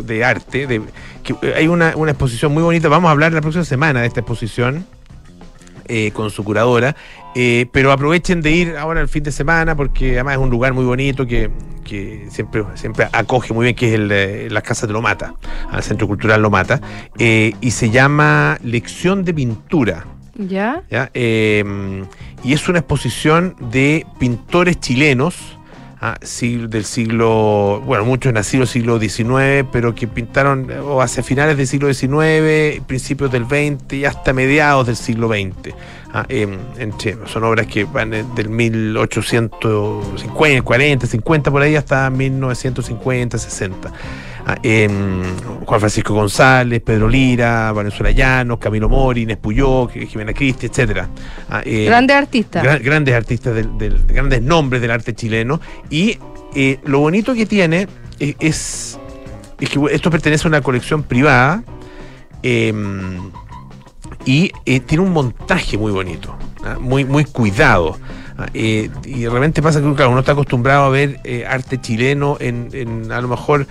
[0.05, 0.81] de, arte, de,
[1.23, 4.21] que hay una, una exposición muy bonita, vamos a hablar la próxima semana de esta
[4.21, 4.85] exposición
[5.89, 6.97] eh, con su curadora.
[7.35, 10.73] Eh, pero aprovechen de ir ahora el fin de semana porque además es un lugar
[10.73, 11.51] muy bonito que,
[12.29, 15.35] siempre, siempre acoge muy bien, que es el, eh, la Casa de Lomata,
[15.71, 16.81] al Centro Cultural Lomata,
[17.17, 20.05] y se llama Lección de Pintura.
[20.39, 20.83] ¿Ya?
[21.13, 25.57] y es una exposición de pintores chilenos
[25.99, 31.65] Ah, del siglo, bueno, muchos nacidos siglo XIX, pero que pintaron o hacia finales del
[31.65, 35.73] siglo XIX, principios del XX y hasta mediados del siglo XX.
[36.13, 36.25] Ah,
[37.25, 43.91] son obras que van del 1850, 40, 50 por ahí hasta 1950, 60.
[44.49, 51.09] Ah, Juan Francisco González, Pedro Lira, Valenzuela Llanos, Camilo Mori, Inés Puyó, Jimena Cristi, etcétera.
[51.49, 52.81] Ah, eh, grandes artistas.
[52.81, 55.59] grandes artistas, del, grandes nombres del arte chileno.
[55.89, 56.17] Y
[56.55, 57.89] eh, lo bonito que tiene
[58.19, 58.97] eh, es,
[59.59, 61.61] que esto pertenece a una colección privada
[64.27, 64.49] y
[64.81, 66.77] tiene un montaje muy bonito, ¿ah?
[66.79, 67.97] muy, muy cuidado.
[68.53, 73.29] y de repente pasa que uno está acostumbrado a ver arte chileno en, a lo
[73.29, 73.65] mejor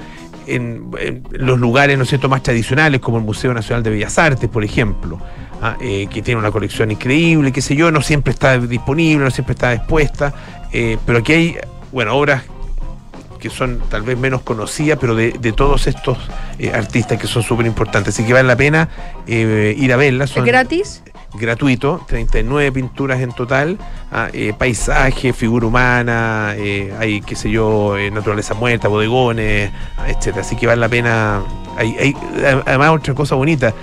[0.46, 0.90] en,
[1.30, 5.20] los lugares, ¿no cierto?, más tradicionales, como el Museo Nacional de Bellas Artes, por ejemplo,
[5.62, 5.76] ¿ah?
[5.80, 9.52] eh, que tiene una colección increíble, qué sé yo, no siempre está disponible, no siempre
[9.52, 10.32] está expuesta,
[10.72, 11.56] eh, pero aquí hay,
[11.92, 12.44] bueno, obras
[13.48, 16.18] que son tal vez menos conocidas, pero de, todos estos
[16.58, 18.14] eh, artistas que son súper importantes.
[18.14, 18.88] Así que vale la pena
[19.26, 20.36] ir a verlas.
[20.36, 21.02] ¿Es gratis?
[21.36, 23.78] gratuito, 39 pinturas en total,
[24.10, 29.70] ah, eh, paisaje, figura humana, eh, hay, qué sé yo, eh, naturaleza muerta, bodegones,
[30.06, 30.40] etcétera.
[30.40, 31.42] Así que vale la pena.
[31.76, 32.16] Hay, hay
[32.66, 33.74] además otra cosa bonita.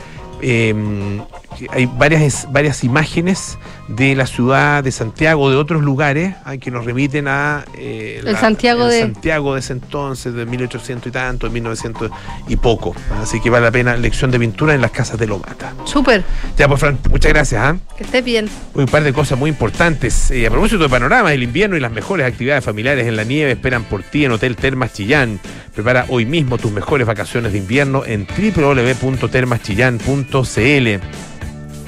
[0.41, 6.85] hay varias, varias imágenes de la ciudad de Santiago, de otros lugares, ah, que nos
[6.85, 9.01] remiten a eh, el Santiago, de...
[9.01, 12.09] Santiago de ese entonces, de 1800 y tanto, de 1900
[12.47, 12.95] y poco.
[13.21, 15.73] Así que vale la pena lección de pintura en las casas de Lomata.
[15.83, 16.23] Súper.
[16.57, 17.61] Ya, pues, Fran, muchas gracias.
[17.61, 17.75] ¿ah?
[17.97, 18.49] Que estés bien.
[18.73, 20.31] Un par de cosas muy importantes.
[20.31, 23.51] Eh, a propósito de panorama, el invierno y las mejores actividades familiares en la nieve
[23.51, 25.41] esperan por ti en Hotel Termas Chillán.
[25.75, 30.87] Prepara hoy mismo tus mejores vacaciones de invierno en www.termaschillán.cl.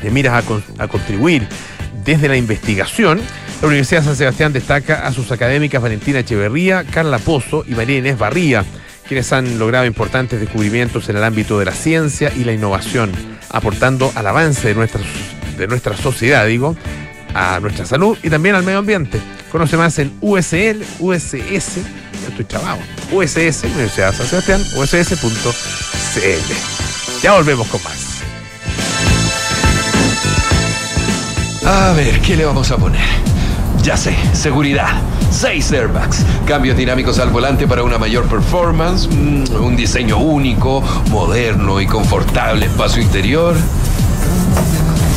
[0.01, 0.43] Te miras
[0.77, 1.47] a contribuir
[2.05, 3.19] desde la investigación,
[3.61, 7.97] la Universidad de San Sebastián destaca a sus académicas Valentina Echeverría, Carla Pozo y María
[7.97, 8.63] Inés Barría,
[9.07, 13.11] quienes han logrado importantes descubrimientos en el ámbito de la ciencia y la innovación,
[13.49, 15.01] aportando al avance de nuestra,
[15.57, 16.75] de nuestra sociedad, digo,
[17.33, 19.19] a nuestra salud y también al medio ambiente.
[19.51, 21.77] Conoce más en USL, USS,
[22.21, 22.79] ya estoy chavado,
[23.11, 26.53] USS, Universidad de San Sebastián, USS.cl.
[27.21, 28.14] Ya volvemos con más.
[31.67, 33.01] A ver, ¿qué le vamos a poner?
[33.81, 35.01] Ya sé, seguridad.
[35.31, 41.81] Seis airbags, cambios dinámicos al volante para una mayor performance, mm, un diseño único, moderno
[41.81, 43.55] y confortable espacio interior.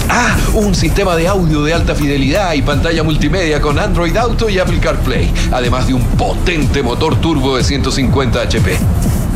[0.08, 4.58] Ah, un sistema de audio de alta fidelidad y pantalla multimedia con Android Auto y
[4.58, 8.78] Apple CarPlay, además de un potente motor turbo de 150 HP.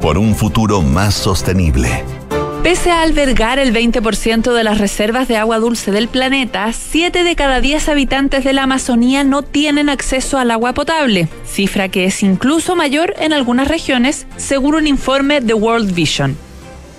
[0.00, 2.04] por un futuro más sostenible.
[2.62, 7.34] Pese a albergar el 20% de las reservas de agua dulce del planeta, 7 de
[7.34, 12.22] cada 10 habitantes de la Amazonía no tienen acceso al agua potable, cifra que es
[12.22, 16.36] incluso mayor en algunas regiones, según un informe de World Vision.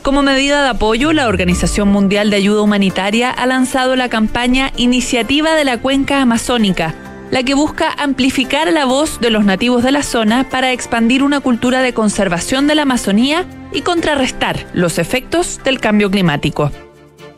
[0.02, 5.54] Como medida de apoyo, la Organización Mundial de Ayuda Humanitaria ha lanzado la campaña Iniciativa
[5.54, 6.96] de la Cuenca Amazónica,
[7.32, 11.40] la que busca amplificar la voz de los nativos de la zona para expandir una
[11.40, 16.72] cultura de conservación de la Amazonía y contrarrestar los efectos del cambio climático.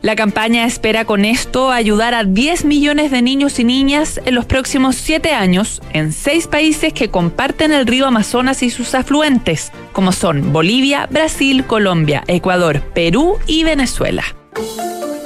[0.02, 4.44] La campaña espera con esto ayudar a 10 millones de niños y niñas en los
[4.44, 10.12] próximos 7 años en seis países que comparten el río Amazonas y sus afluentes, como
[10.12, 14.24] son Bolivia, Brasil, Colombia, Ecuador, Perú y Venezuela.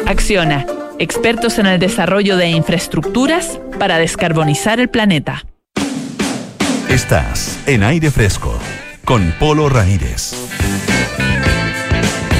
[0.07, 0.65] Acciona
[0.99, 5.45] expertos en el desarrollo de infraestructuras para descarbonizar el planeta.
[6.89, 8.59] Estás en aire fresco
[9.05, 10.35] con Polo Ramírez.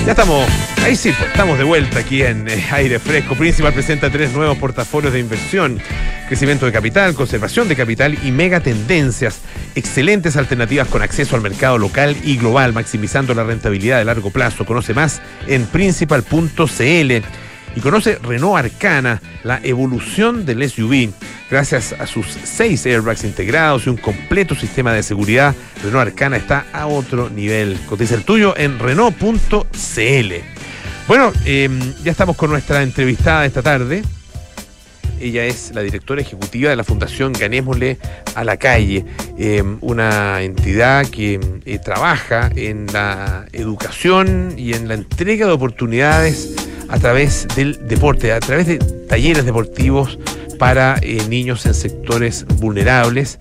[0.05, 0.49] Ya estamos,
[0.83, 3.35] ahí sí, pues, estamos de vuelta aquí en eh, Aire Fresco.
[3.35, 5.79] Principal presenta tres nuevos portafolios de inversión,
[6.29, 9.41] crecimiento de capital, conservación de capital y mega tendencias.
[9.75, 14.65] Excelentes alternativas con acceso al mercado local y global, maximizando la rentabilidad de largo plazo.
[14.65, 17.13] Conoce más en principal.cl
[17.79, 21.13] y conoce Renault Arcana, la evolución del SUV.
[21.49, 25.55] Gracias a sus seis airbags integrados y un completo sistema de seguridad,
[25.85, 27.79] Renault Arcana está a otro nivel.
[27.89, 30.33] Cotiza el tuyo en Renault.cl.
[31.07, 34.03] Bueno, em, ya estamos con nuestra entrevistada esta tarde.
[35.21, 37.99] Ella es la directora ejecutiva de la Fundación Ganémosle
[38.35, 39.05] a la Calle,
[39.39, 46.68] em, una entidad que eh, trabaja en la educación y en la entrega de oportunidades
[46.89, 50.19] a través del deporte, a través de talleres deportivos
[50.59, 53.39] para eh, niños en sectores vulnerables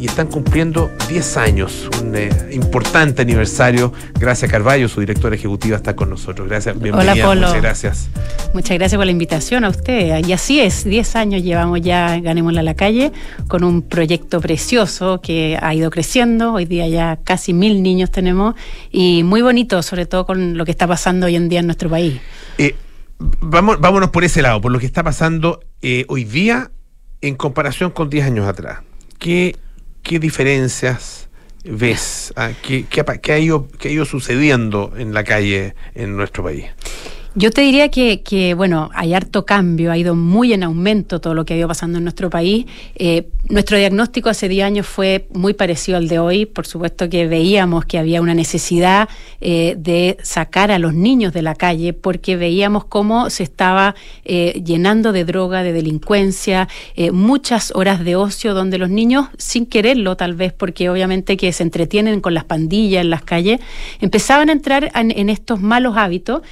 [0.00, 3.92] y están cumpliendo 10 años, un eh, importante aniversario.
[4.18, 6.48] Gracias Carballo, su directora ejecutiva, está con nosotros.
[6.48, 7.12] Gracias, bienvenida.
[7.12, 7.46] Hola Polo.
[7.48, 8.08] Muchas gracias.
[8.54, 10.24] Muchas gracias por la invitación a usted.
[10.26, 13.12] Y así es, 10 años llevamos ya Ganémosla a la calle
[13.46, 16.54] con un proyecto precioso que ha ido creciendo.
[16.54, 18.54] Hoy día ya casi mil niños tenemos
[18.90, 21.90] y muy bonito, sobre todo con lo que está pasando hoy en día en nuestro
[21.90, 22.20] país.
[22.56, 22.74] Eh,
[23.40, 26.70] vamos, vámonos por ese lado, por lo que está pasando eh, hoy día
[27.20, 28.80] en comparación con 10 años atrás.
[29.18, 29.56] ¿Qué,
[30.02, 31.28] qué diferencias
[31.64, 32.32] ves?
[32.36, 36.64] Ah, ¿Qué, qué, ha- ido, qué ha ido sucediendo en la calle en nuestro país?
[37.36, 41.34] Yo te diría que, que, bueno, hay harto cambio, ha ido muy en aumento todo
[41.34, 42.66] lo que ha ido pasando en nuestro país.
[42.96, 46.46] Eh, nuestro diagnóstico hace 10 años fue muy parecido al de hoy.
[46.46, 49.08] Por supuesto que veíamos que había una necesidad
[49.40, 53.94] eh, de sacar a los niños de la calle porque veíamos cómo se estaba
[54.24, 59.66] eh, llenando de droga, de delincuencia, eh, muchas horas de ocio donde los niños, sin
[59.66, 63.60] quererlo tal vez, porque obviamente que se entretienen con las pandillas en las calles,
[64.00, 66.42] empezaban a entrar en, en estos malos hábitos.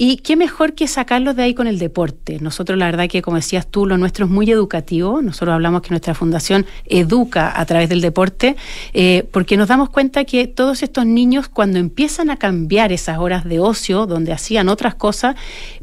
[0.00, 2.38] Y qué mejor que sacarlos de ahí con el deporte.
[2.40, 5.20] Nosotros, la verdad que, como decías tú, lo nuestro es muy educativo.
[5.20, 6.47] Nosotros hablamos que nuestra fundación
[6.86, 8.56] educa a través del deporte,
[8.92, 13.44] eh, porque nos damos cuenta que todos estos niños, cuando empiezan a cambiar esas horas
[13.44, 15.36] de ocio, donde hacían otras cosas,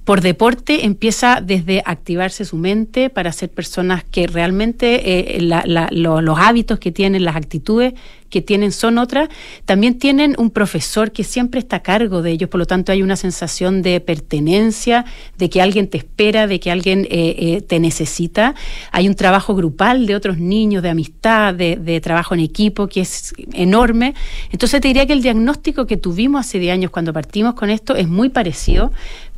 [0.06, 6.78] por deporte empieza desde activarse su mente para ser personas que realmente eh, los hábitos
[6.80, 7.96] que tienen, las actitudes
[8.30, 9.30] que tienen son otras.
[9.66, 13.02] También tienen un profesor que siempre está a cargo de ellos, por lo tanto hay
[13.02, 15.06] una sensación de pertenencia,
[15.38, 18.54] de que alguien te espera, de que alguien eh, eh, te necesita.
[18.92, 23.02] Hay un trabajo grupal de otros niños, de amistad, de, de trabajo en equipo, que
[23.02, 24.14] es enorme.
[24.52, 27.96] Entonces te diría que el diagnóstico que tuvimos hace 10 años cuando partimos con esto
[27.96, 28.92] es muy parecido.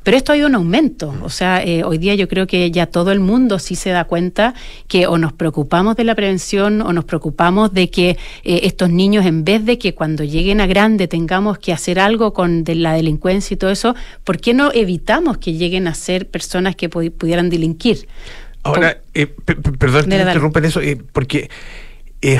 [0.07, 1.13] Pero esto ha ido en aumento.
[1.21, 4.05] O sea, eh, hoy día yo creo que ya todo el mundo sí se da
[4.05, 4.53] cuenta
[4.87, 8.11] que o nos preocupamos de la prevención o nos preocupamos de que
[8.45, 12.31] eh, estos niños, en vez de que cuando lleguen a grande tengamos que hacer algo
[12.31, 16.29] con de la delincuencia y todo eso, ¿por qué no evitamos que lleguen a ser
[16.29, 18.07] personas que pu- pudieran delinquir?
[18.63, 21.49] Ahora, eh, pe- pe- perdón que interrumpa en eso, eh, porque
[22.21, 22.39] eh,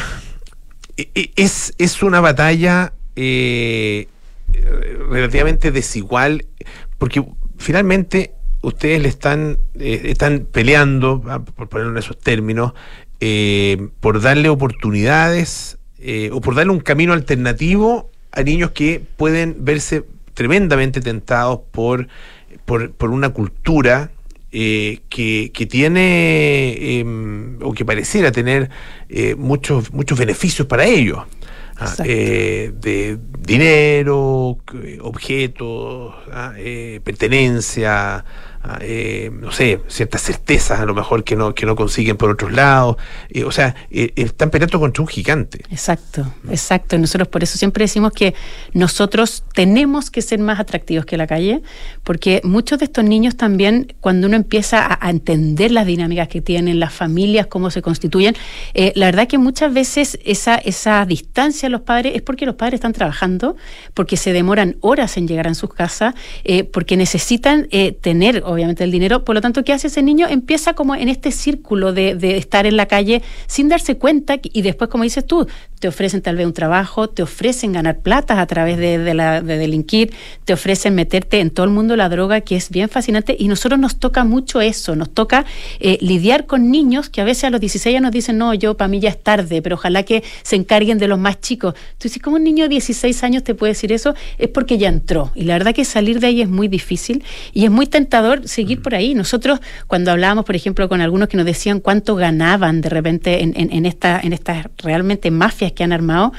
[0.96, 2.94] eh, es, es una batalla
[5.10, 6.46] relativamente desigual,
[6.98, 7.22] porque
[7.58, 8.32] finalmente
[8.62, 12.74] ustedes le están, eh, están peleando, ah, por ponerlo en esos términos,
[13.20, 19.56] eh, por darle oportunidades eh, o por darle un camino alternativo a niños que pueden
[19.60, 20.04] verse
[20.36, 22.08] tremendamente tentados por,
[22.66, 24.12] por, una cultura
[24.52, 28.70] eh, que, que tiene em, o que pareciera tener
[29.36, 31.24] muchos, muchos beneficios para ellos.
[32.04, 34.58] Eh, de dinero,
[35.02, 38.26] objetos, ah, eh, pertenencia,
[38.82, 42.52] eh, no sé, ciertas certezas a lo mejor que no, que no consiguen por otros
[42.52, 42.98] lados.
[43.30, 45.60] Eh, o sea, eh, están peleando contra un gigante.
[45.70, 46.96] Exacto, exacto.
[46.96, 48.34] Y nosotros por eso siempre decimos que
[48.74, 51.62] nosotros tenemos que ser más atractivos que la calle,
[52.04, 56.42] porque muchos de estos niños también, cuando uno empieza a, a entender las dinámicas que
[56.42, 58.36] tienen, las familias, cómo se constituyen,
[58.74, 62.56] eh, la verdad que muchas veces esa, esa distancia a los padres es porque los
[62.56, 63.56] padres están trabajando,
[63.94, 66.16] porque se demoran horas en llegar a sus casas,
[66.72, 69.24] porque necesitan eh, tener, obviamente, el dinero.
[69.24, 70.28] Por lo tanto, ¿qué hace ese niño?
[70.30, 74.90] Empieza como en este círculo de, estar en la calle sin darse cuenta y después,
[74.90, 75.48] como dices tú,
[75.80, 79.58] te ofrecen tal vez un trabajo, te ofrecen ganar plata a través de, la, de
[79.58, 80.12] delinquir,
[80.44, 83.36] te ofrecen meterte en todo el mundo la droga, que es bien fascinante.
[83.38, 85.46] Y nosotros nos toca mucho eso, nos toca
[85.80, 88.76] eh, lidiar con niños que a veces a los 16 ya nos dicen, no, yo
[88.76, 91.76] para mí ya es tarde, pero ojalá que se encarguen de los más chicos.
[91.98, 94.16] Tú dices, ¿cómo un niño de 16 años te puede decir eso?
[94.38, 95.32] Es porque ya entró.
[95.36, 98.82] Y la verdad que salir de ahí es muy difícil y es muy tentador seguir
[98.82, 99.14] por ahí.
[99.14, 103.54] Nosotros, cuando hablábamos, por ejemplo, con algunos que nos decían cuánto ganaban de repente en,
[103.56, 106.34] en, esta, en estas realmente mafias que han armado,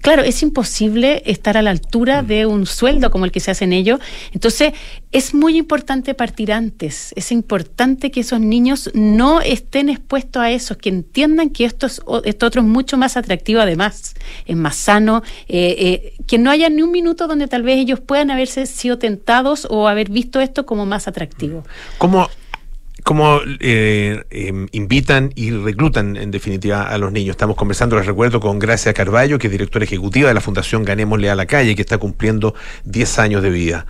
[0.00, 3.64] claro, es imposible estar a la altura de un sueldo como el que se hace
[3.64, 4.00] en ellos.
[4.32, 4.72] Entonces,
[5.14, 7.12] es muy importante partir antes.
[7.14, 12.02] Es importante que esos niños no estén expuestos a eso, que entiendan que esto, es,
[12.04, 16.82] otro es mucho más atractivo además, es más sano, eh, eh, que no haya ni
[16.82, 20.84] un minuto donde tal vez ellos puedan haberse sido tentados o haber visto esto como
[20.84, 21.62] más atractivo.
[21.98, 22.28] ¿Cómo
[23.04, 27.34] cómo eh, em, invitan y reclutan en definitiva a los niños.
[27.34, 31.28] Estamos conversando, les recuerdo, con Gracia Carballo, que es directora ejecutiva de la Fundación Ganémosle
[31.28, 32.54] a la Calle, que está cumpliendo
[32.84, 33.86] 10 años de vida.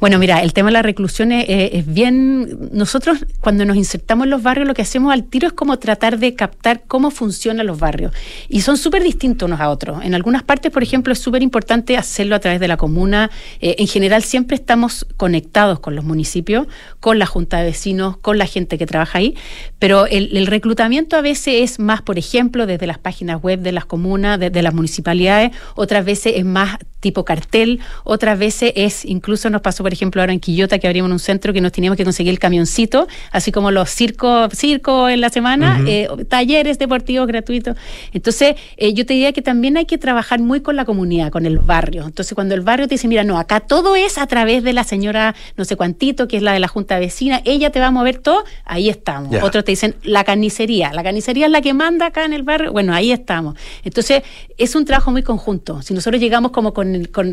[0.00, 2.70] Bueno, mira, el tema de la reclusión es, bien.
[2.72, 6.18] Nosotros, cuando nos insertamos en los barrios, lo que hacemos al tiro es como tratar
[6.18, 8.12] de captar cómo funcionan los barrios.
[8.48, 10.04] Y son súper distintos unos a otros.
[10.04, 13.30] En algunas partes, por ejemplo, es súper importante hacerlo a través de la comuna.
[13.60, 16.66] Eh, en general, siempre estamos conectados con los municipios,
[17.00, 19.36] con la junta de vecinos, con la gente que trabaja ahí.
[19.78, 23.84] Pero el, reclutamiento a veces es más, por ejemplo, desde las páginas web de las
[23.84, 25.52] comunas, de, de las municipalidades.
[25.74, 27.80] Otras veces es más tipo cartel.
[28.04, 31.52] Otras veces es, incluso nos pasó, por ejemplo, ahora en Quillota, que abrimos un centro
[31.52, 35.80] que nos teníamos que conseguir el camioncito, así como los circos circo en la semana,
[35.86, 37.76] eh, talleres deportivos gratuitos.
[38.12, 41.46] Entonces, eh, yo te diría que también hay que trabajar muy con la comunidad, con
[41.46, 42.04] el barrio.
[42.04, 44.84] Entonces, cuando el barrio te dice, mira, no, acá todo es a través de la
[44.84, 47.90] señora no sé cuantito, que es la de la Junta Vecina, ella te va a
[47.90, 49.34] mover todo, ahí estamos.
[49.42, 52.72] Otros te dicen, la carnicería, la carnicería es la que manda acá en el barrio,
[52.72, 53.56] bueno, ahí estamos.
[53.84, 54.22] Entonces,
[54.56, 55.82] es un trabajo muy conjunto.
[55.82, 56.87] Si nosotros llegamos como con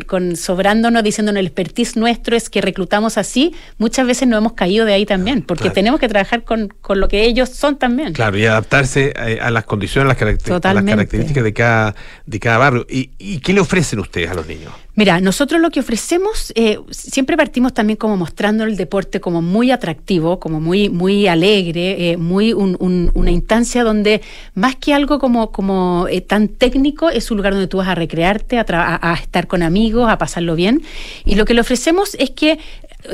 [0.06, 4.84] con, sobrándonos, diciéndonos el expertise nuestro es que reclutamos así, muchas veces no hemos caído
[4.84, 8.12] de ahí también, porque tenemos que trabajar con, lo que ellos son también.
[8.12, 11.94] Claro, y adaptarse eh, a, las condiciones, las, las características de cada,
[12.24, 12.86] de cada barrio.
[12.88, 14.72] ¿Y, ¿Y qué le ofrecen ustedes a los niños?
[14.96, 19.70] Mira, nosotros lo que ofrecemos, eh, siempre partimos también como mostrando el deporte como muy
[19.70, 24.22] atractivo, como muy, muy alegre, eh, muy una instancia donde
[24.54, 27.94] más que algo como, como eh, tan técnico, es un lugar donde tú vas a
[27.94, 30.80] recrearte, a, a, estar con amigos, a pasarlo bien.
[31.26, 32.58] Y lo que le ofrecemos es que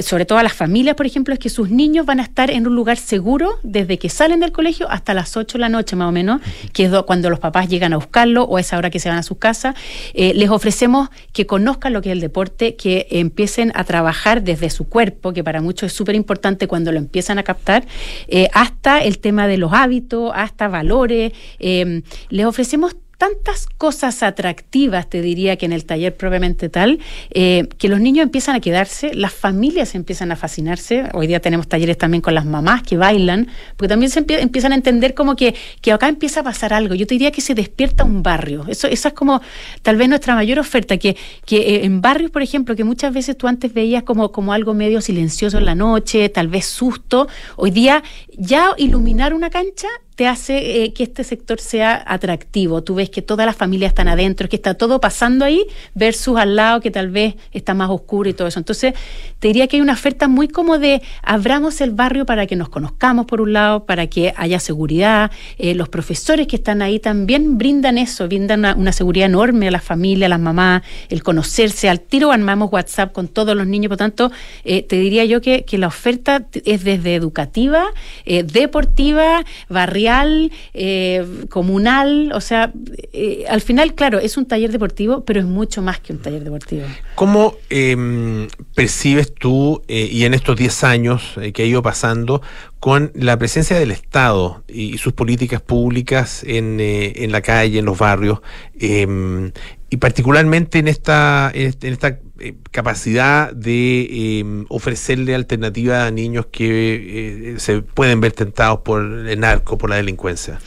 [0.01, 2.67] sobre todo a las familias, por ejemplo, es que sus niños van a estar en
[2.67, 6.09] un lugar seguro desde que salen del colegio hasta las 8 de la noche más
[6.09, 6.41] o menos,
[6.73, 9.19] que es cuando los papás llegan a buscarlo o a esa hora que se van
[9.19, 9.75] a su casa.
[10.15, 14.71] Eh, les ofrecemos que conozcan lo que es el deporte, que empiecen a trabajar desde
[14.71, 17.87] su cuerpo, que para muchos es súper importante cuando lo empiezan a captar,
[18.29, 21.33] eh, hasta el tema de los hábitos, hasta valores.
[21.59, 26.99] Eh, les ofrecemos tantas cosas atractivas, te diría que en el taller propiamente tal,
[27.31, 31.05] eh, que los niños empiezan a quedarse, las familias empiezan a fascinarse.
[31.13, 33.47] Hoy día tenemos talleres también con las mamás que bailan,
[33.77, 36.97] porque también se empiezan a entender como que, que acá empieza a pasar algo.
[36.97, 38.65] Yo te diría que se despierta un barrio.
[38.67, 39.41] Eso, esa es como
[39.83, 41.17] tal vez nuestra mayor oferta, que,
[41.47, 44.75] que eh, en barrios, por ejemplo, que muchas veces tú antes veías como, como algo
[44.75, 48.03] medio silencioso en la noche, tal vez susto, hoy día
[48.37, 52.83] ya iluminar una cancha te hace eh, que este sector sea atractivo.
[52.83, 56.55] Tú ves que todas las familias están adentro, que está todo pasando ahí, versus al
[56.55, 58.61] lado que tal vez está más oscuro y todo eso.
[58.61, 58.95] Entonces,
[59.39, 62.69] te diría que hay una oferta muy como de abramos el barrio para que nos
[62.69, 65.31] conozcamos por un lado, para que haya seguridad.
[65.57, 69.83] Eh, los profesores que están ahí también brindan eso, brindan una, seguridad enorme a las
[69.83, 71.89] familias, a las mamás, el conocerse.
[71.89, 74.31] Al tiro armamos WhatsApp con todos los niños, por tanto,
[74.65, 77.87] eh, te diría yo que, que, la oferta es desde educativa,
[78.25, 82.73] deportiva, barrial, eh, comunal, o sea,
[83.13, 86.45] eh, al final, claro, es un taller deportivo, pero es mucho más que un taller
[86.45, 86.87] deportivo.
[87.15, 92.43] ¿Cómo em, percibes tú, eh, y en estos 10 años que ha ido pasando,
[92.81, 97.99] con la presencia del Estado y, sus políticas públicas en, en, la calle, en los
[97.99, 98.41] barrios,
[98.79, 99.53] em,
[99.93, 107.53] y particularmente en esta, en esta eh, capacidad de em, ofrecerle alternativa a niños que
[107.53, 110.59] eh, se pueden ver tentados por el narco, por la delincuencia?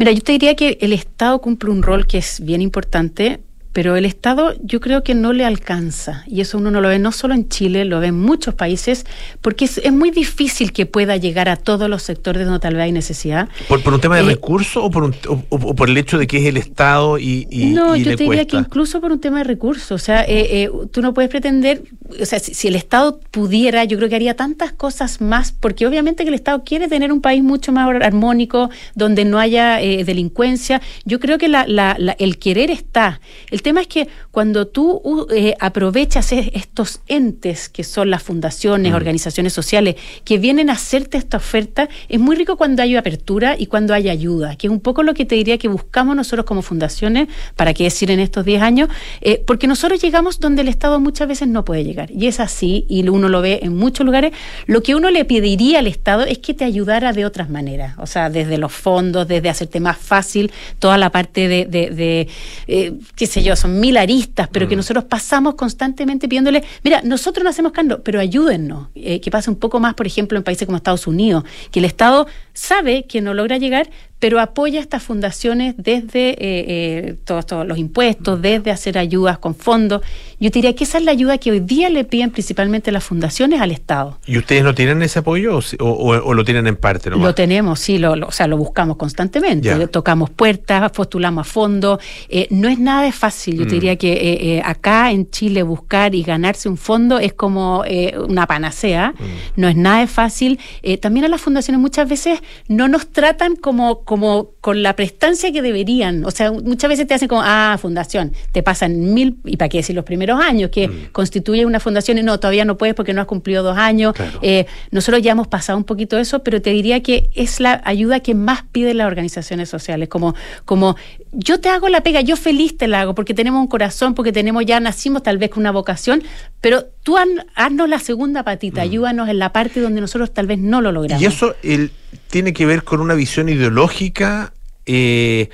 [0.00, 3.38] Mira, yo te diría que el Estado cumple un rol que es bien importante,
[3.76, 6.98] pero el Estado yo creo que no le alcanza, y eso uno no lo ve
[6.98, 9.04] no solo en Chile, lo ve en muchos países,
[9.42, 12.92] porque es, muy difícil que pueda llegar a todos los sectores donde tal vez hay
[12.92, 13.50] necesidad.
[13.68, 16.38] ¿Por, por un tema de eh, recursos o por, o, por el hecho de que
[16.38, 19.44] es el Estado y, y No, yo te diría que incluso por un tema de
[19.44, 21.82] recursos, o sea, eh, eh, tú no puedes pretender,
[22.18, 26.22] o sea, si, el Estado pudiera, yo creo que haría tantas cosas más, porque obviamente
[26.22, 31.20] que el Estado quiere tener un país mucho más armónico, donde no haya delincuencia, yo
[31.20, 33.20] creo que la, la, el querer está,
[33.50, 38.92] el tema es que cuando tú eh, aprovechas e- estos entes que son las fundaciones,
[38.92, 38.94] Mm.
[38.94, 43.66] organizaciones sociales, que vienen a hacerte esta oferta, es muy rico cuando hay apertura y
[43.66, 46.62] cuando hay ayuda, que es un poco lo que te diría que buscamos nosotros como
[46.62, 48.88] fundaciones, para qué decir en estos 10 años,
[49.20, 52.08] eh, porque nosotros llegamos donde el Estado muchas veces no puede llegar.
[52.12, 54.32] Y es así, y uno lo ve en muchos lugares.
[54.66, 58.06] Lo que uno le pediría al Estado es que te ayudara de otras maneras, o
[58.06, 62.28] sea, desde los fondos, desde hacerte más fácil toda la parte de, de- de,
[62.68, 67.42] eh, qué sé yo, son mil aristas, pero que nosotros pasamos constantemente pidiéndole, mira, nosotros
[67.44, 70.66] no hacemos cargo, pero ayúdennos, eh, que pase un poco más, por ejemplo, en países
[70.66, 75.74] como Estados Unidos, que el Estado sabe que no logra llegar, pero apoya estas fundaciones
[75.76, 80.00] desde eh, eh, todos, todos los impuestos, desde hacer ayudas con fondos.
[80.40, 83.60] Yo diría que esa es la ayuda que hoy día le piden principalmente las fundaciones
[83.60, 84.18] al Estado.
[84.26, 87.26] ¿Y ustedes no tienen ese apoyo o, lo tienen en parte nomás?
[87.26, 89.68] Lo tenemos, sí, lo, lo- o sea, lo buscamos constantemente.
[89.68, 89.86] Ya.
[89.86, 91.98] Tocamos puertas, postulamos a fondo.
[92.28, 93.56] Eh, no es nada de fácil.
[93.58, 93.68] Yo Mm.
[93.68, 98.46] te diría que acá en Chile buscar y ganarse un fondo es como eh, una
[98.46, 99.14] panacea.
[99.18, 99.60] Mm.
[99.60, 100.58] No es nada de fácil.
[101.00, 105.60] También a las fundaciones muchas veces no nos tratan como, como con la prestancia que
[105.62, 106.24] deberían.
[106.24, 109.78] O sea, muchas veces te hacen como, ah, fundación, te pasan mil, y para qué
[109.78, 113.20] decir los primeros años, que constituye una fundación y no, todavía no puedes porque no
[113.20, 114.14] has cumplido dos años.
[114.42, 118.20] Eh, nosotros ya hemos pasado un poquito eso, pero te diría que es la ayuda
[118.20, 120.34] que más piden las organizaciones sociales, como,
[120.64, 120.94] como
[121.32, 124.32] yo te hago la pega, yo feliz te la hago, porque tenemos un corazón, porque
[124.32, 126.22] tenemos, ya nacimos tal vez con una vocación,
[126.60, 130.58] pero tú haz- haznos la segunda patita, ayúdanos en la parte donde nosotros tal vez
[130.60, 131.20] no lo logramos.
[131.22, 131.90] ¿Y eso el,
[132.28, 134.52] tiene que ver con una visión ideológica
[134.86, 135.48] eh,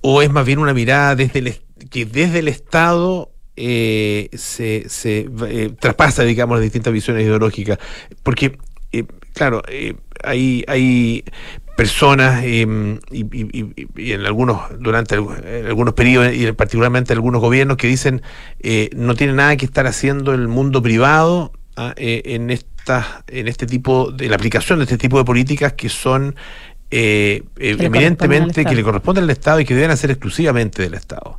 [0.00, 5.28] o es más bien una mirada desde el, que desde el Estado eh, se, se
[5.48, 7.78] eh, traspasa, digamos, las distintas visiones ideológicas?
[8.22, 8.58] Porque,
[8.92, 9.94] eh, claro, eh,
[10.24, 11.24] hay, hay
[11.76, 12.62] personas y,
[13.10, 18.20] y- y- en algunos durante algunos periodos y particularmente algunos gobiernos que dicen
[18.60, 22.50] eh, no tiene nada que estar haciendo el mundo privado ah, eh, en
[22.82, 26.34] esta en este tipo de la aplicación de este tipo de políticas que son
[26.90, 31.38] eh, eh, eminentemente que le corresponden al Estado y que deben ser exclusivamente del Estado.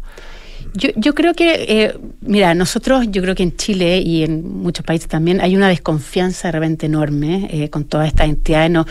[0.73, 4.83] Yo, yo creo que, eh, mira, nosotros, yo creo que en Chile y en muchos
[4.83, 8.71] países también hay una desconfianza de repente enorme eh, con todas estas entidades.
[8.71, 8.85] No,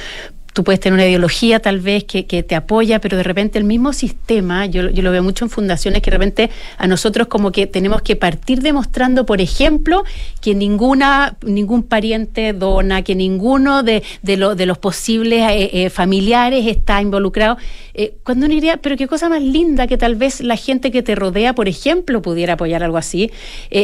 [0.52, 3.64] tú puedes tener una ideología tal vez que, que te apoya, pero de repente el
[3.64, 7.52] mismo sistema, yo, yo lo veo mucho en fundaciones, que de repente a nosotros como
[7.52, 10.04] que tenemos que partir demostrando, por ejemplo,
[10.42, 15.90] que ninguna, ningún pariente dona, que ninguno de, de, lo- de los posibles eh, eh,
[15.90, 17.56] familiares está involucrado.
[17.94, 21.02] Eh, cuando uno diría, pero qué cosa más linda que tal vez la gente que
[21.02, 23.30] te rodea, por ejemplo, pudiera apoyar algo así.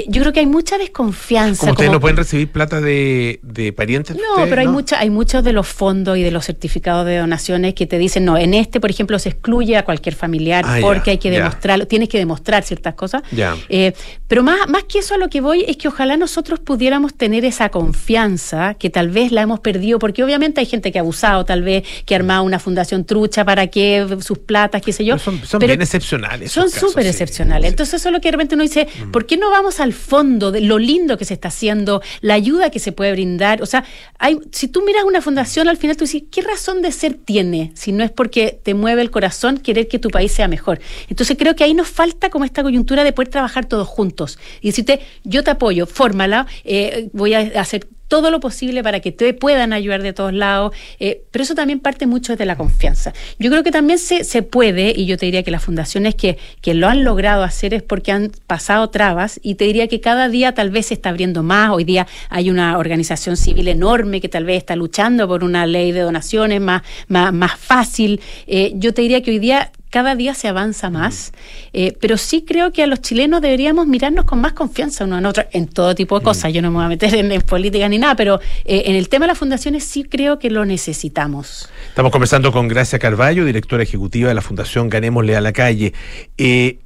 [0.09, 1.61] Yo creo que hay mucha desconfianza.
[1.61, 4.17] Como ustedes como- no pueden recibir plata de, de parientes.
[4.17, 4.73] no, ustedes, pero hay, ¿no?
[4.75, 8.25] mucha, hay muchos de los fondos y de los certificados de donaciones que te dicen,
[8.25, 11.87] no, en este, por ejemplo, se excluye a cualquier familiar Ah, porque hay que demostrarlo,
[11.87, 13.23] tienes que demostrar ciertas cosas.
[13.69, 13.93] Eh,
[14.27, 17.45] pero más, más que eso a lo que voy es que ojalá nosotros pudiéramos tener
[17.45, 21.45] esa confianza que tal vez la hemos perdido, porque obviamente hay gente que ha abusado,
[21.45, 25.15] tal vez, que ha armado una fundación trucha para que sus platas, qué sé yo.
[25.15, 26.51] Pero son son Pero bien excepcionales.
[26.51, 27.11] son súper sí.
[27.11, 27.71] excepcionales.
[27.71, 30.51] Entonces eso es lo que de repente uno dice, ¿por qué no vamos al fondo
[30.51, 33.63] de lo lindo que se está haciendo, la ayuda que se puede brindar?
[33.63, 33.85] O sea,
[34.19, 37.71] hay, si tú miras una fundación, al final tú dices, ¿qué razón de ser tiene?
[37.75, 40.81] Si no es porque te mueve el corazón querer que tu país sea mejor.
[41.09, 44.69] Entonces creo que ahí nos falta como esta coyuntura de poder trabajar todos juntos y
[44.69, 49.33] decirte, yo te apoyo, fórmala, eh, voy a hacer todo lo posible para que te
[49.35, 53.13] puedan ayudar de todos lados, eh, pero eso también parte mucho de la confianza.
[53.39, 56.39] Yo creo que también se, se puede, y yo te diría que las fundaciones que,
[56.61, 60.29] que lo han logrado hacer es porque han pasado trabas, y te diría que cada
[60.29, 64.29] día tal vez se está abriendo más, hoy día hay una organización civil enorme que
[64.29, 68.21] tal vez está luchando por una ley de donaciones más, más, más fácil.
[68.47, 71.33] Eh, yo te diría que hoy día cada día se avanza más,
[71.73, 75.27] eh, pero sí creo que a los chilenos deberíamos mirarnos con más confianza uno en
[75.27, 76.53] otro en todo tipo de cosas.
[76.53, 79.09] Yo no me voy a meter en, en política ni nada, pero eh, en el
[79.09, 81.69] tema de las fundaciones sí creo que lo necesitamos.
[81.89, 85.93] Estamos conversando con Gracia Carballo, directora ejecutiva de la Fundación Ganémosle a la Calle.
[86.37, 86.79] Eh,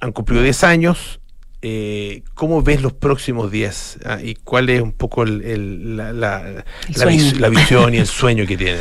[0.00, 1.18] han cumplido 10 años.
[2.34, 3.98] ¿Cómo ves los próximos 10?
[4.04, 6.54] Ah, ¿Y cuál es un poco el- el- la, la- El
[6.96, 7.38] la vis- sueño.
[7.40, 8.80] la visión y el sueño que tienen?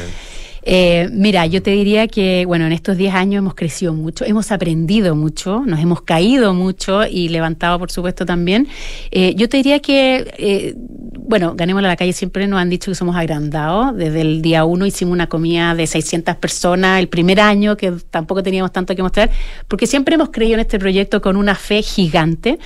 [0.63, 4.51] Eh, mira, yo te diría que, bueno, en estos 10 años hemos crecido mucho, hemos
[4.51, 8.67] aprendido mucho, nos hemos caído mucho y levantado, por supuesto, también.
[9.11, 12.91] Eh, yo te diría que, eh, bueno, Ganemos a la calle siempre nos han dicho
[12.91, 13.95] que somos agrandados.
[13.95, 18.41] Desde el día uno hicimos una comida de 600 personas el primer año, que tampoco
[18.43, 19.29] teníamos tanto que mostrar,
[19.67, 22.59] porque siempre hemos creído en este proyecto con una fe gigante.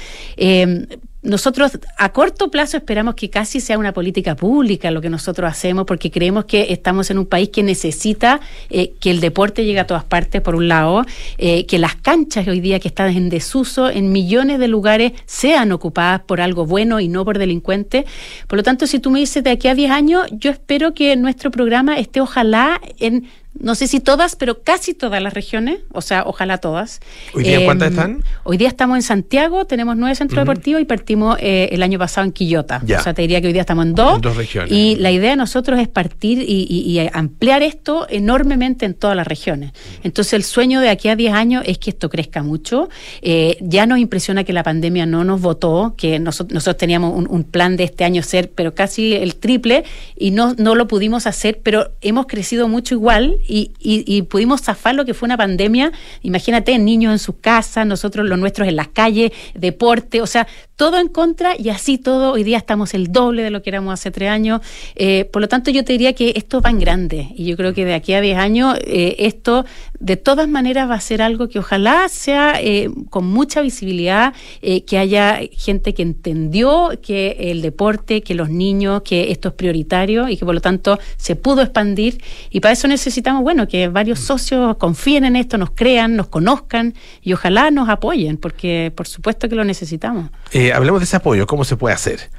[1.25, 5.85] Nosotros a corto plazo esperamos que casi sea una política pública lo que nosotros hacemos,
[5.85, 9.87] porque creemos que estamos en un país que necesita eh, que el deporte llegue a
[9.87, 11.03] todas partes, por un lado,
[11.39, 15.71] eh, que las canchas hoy día que están en desuso en millones de lugares sean
[15.71, 18.05] ocupadas por algo bueno y no por delincuentes.
[18.47, 21.15] Por lo tanto, si tú me dices de aquí a 10 años, yo espero que
[21.15, 23.27] nuestro programa esté ojalá en
[23.59, 26.99] no sé si todas, pero casi todas las regiones, o sea, ojalá todas.
[27.33, 28.23] ¿Hoy día cuántas em, están?
[28.43, 32.25] Hoy día estamos en Santiago, tenemos nueve centros deportivos y partimos eh, el año pasado
[32.25, 32.81] en Quillota.
[32.83, 34.15] O sea, te diría que hoy día estamos en dos.
[34.15, 34.71] En dos regiones.
[34.71, 39.71] Y la idea de nosotros es partir y, ampliar esto enormemente en todas las regiones.
[40.03, 42.89] Entonces, el sueño de aquí a 10 años es que esto crezca mucho.
[43.21, 47.43] Eh, ya nos impresiona que la pandemia no nos votó, que nosotros, teníamos un, un,
[47.43, 49.83] plan de este año ser, pero casi el triple,
[50.15, 55.05] y no, no lo pudimos hacer, pero hemos crecido mucho igual y, pudimos zafar lo
[55.05, 55.91] que fue una pandemia.
[56.21, 60.99] Imagínate, niños en sus casas, nosotros los nuestros en las calles, deporte, o sea, todo
[60.99, 62.33] en contra y así todo.
[62.33, 64.61] Hoy día estamos el doble de lo que éramos hace tres años.
[64.95, 67.73] Eh, por lo tanto, yo te diría que esto va en grande y yo creo
[67.73, 69.65] que de aquí a diez años eh, esto
[69.99, 74.97] de todas maneras va a ser algo que ojalá sea eh, con mucha visibilidad, que
[74.97, 80.37] haya gente que entendió que el deporte, que los niños, que esto es prioritario y
[80.37, 84.77] que por lo tanto se pudo expandir y para eso necesitamos, bueno, que varios socios
[84.77, 89.55] confíen en esto, nos crean, nos conozcan y ojalá nos apoyen porque por supuesto que
[89.55, 90.29] lo necesitamos.
[90.51, 92.29] Eh, hablemos de ese apoyo, ¿cómo se puede hacer?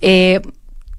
[0.00, 0.40] Eh,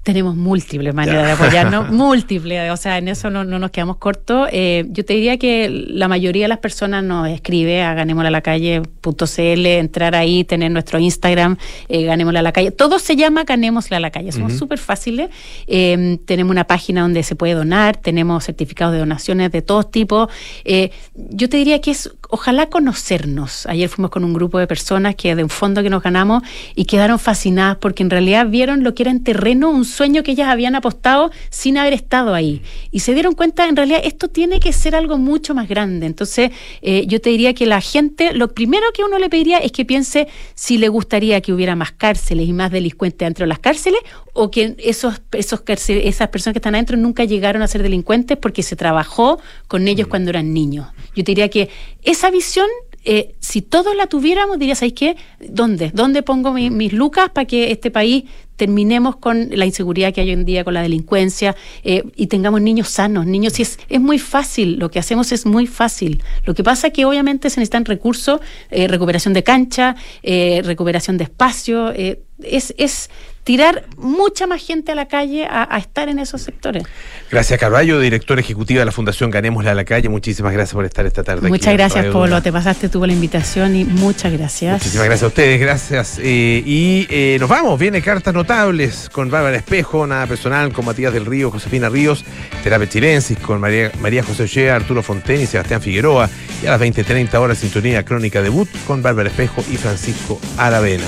[0.08, 4.48] tenemos múltiples maneras de apoyarnos, múltiples, o sea, en eso no, nos quedamos cortos.
[4.52, 10.14] Eh, yo te diría que la mayoría de las personas nos escribe a ganémosla-la-calle.cl, entrar
[10.14, 11.58] ahí, tener nuestro Instagram,
[11.90, 12.70] eh, ganémosla a la calle.
[12.70, 15.28] Todo se llama ganémosla a la calle, somos súper fáciles.
[15.66, 20.30] Eh, tenemos una página donde se puede donar, tenemos certificados de donaciones de todos tipos.
[20.64, 23.66] Eh, yo te diría que es, ojalá conocernos.
[23.66, 26.42] Ayer fuimos con un grupo de personas que de un fondo que nos ganamos
[26.74, 30.30] y quedaron fascinadas porque en realidad vieron lo que era en terreno un sueño que
[30.30, 32.62] ellas habían apostado sin haber estado ahí.
[32.92, 36.06] Y se dieron cuenta, en realidad, esto tiene que ser algo mucho más grande.
[36.06, 39.72] Entonces, eh, yo te diría que la gente, lo primero que uno le pediría es
[39.72, 43.58] que piense si le gustaría que hubiera más cárceles y más delincuentes dentro de las
[43.58, 44.00] cárceles
[44.34, 48.62] o que esos, esos esas personas que están adentro nunca llegaron a ser delincuentes porque
[48.62, 50.10] se trabajó con ellos mm.
[50.10, 50.86] cuando eran niños.
[51.16, 51.70] Yo te diría que
[52.02, 52.68] esa visión
[53.10, 55.16] eh, si todos la tuviéramos, diría, ¿sabéis qué?
[55.40, 55.90] ¿Dónde?
[55.94, 58.24] ¿Dónde pongo mis lucas para que este país
[58.56, 62.60] terminemos con la inseguridad que hay hoy en día, con la delincuencia eh, y tengamos
[62.60, 63.24] niños sanos?
[63.24, 66.22] Niños, si es, es muy fácil, lo que hacemos es muy fácil.
[66.44, 71.24] Lo que pasa es que obviamente se necesitan recursos, eh, recuperación de cancha, recuperación de
[71.24, 73.08] espacio, es, es
[73.48, 76.82] tirar mucha más gente a la calle a, estar en esos sectores.
[77.30, 80.10] Gracias, Carballo, directora ejecutiva de la Fundación Ganémosla a la calle.
[80.10, 81.48] Muchísimas gracias por estar esta tarde.
[81.48, 82.42] Muchas gracias, Polo.
[82.42, 84.74] Te pasaste tú la invitación y muchas gracias.
[84.74, 86.18] Muchísimas gracias a ustedes, gracias.
[86.18, 87.80] Eh, y eh, nos vamos.
[87.80, 92.26] Viene Cartas Notables con Bárbara Espejo, Nada Personal, con Matías del Río, Josefina Ríos,
[92.62, 96.28] Terapia Chilensis, con María, María José Ochea, Arturo Fonten y Sebastián Figueroa.
[96.62, 101.06] Y a las 20.30 horas, Sintonía Crónica Debut con Bárbara Espejo y Francisco Aravena.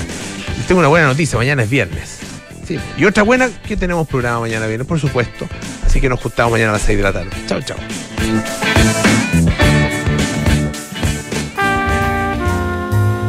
[0.59, 2.30] Y tengo una buena noticia, mañana es viernes.
[2.97, 5.47] Y otra buena, que tenemos programa mañana viernes, por supuesto.
[5.85, 7.29] Así que nos juntamos mañana a las 6 de la tarde.
[7.47, 7.77] Chao, chao.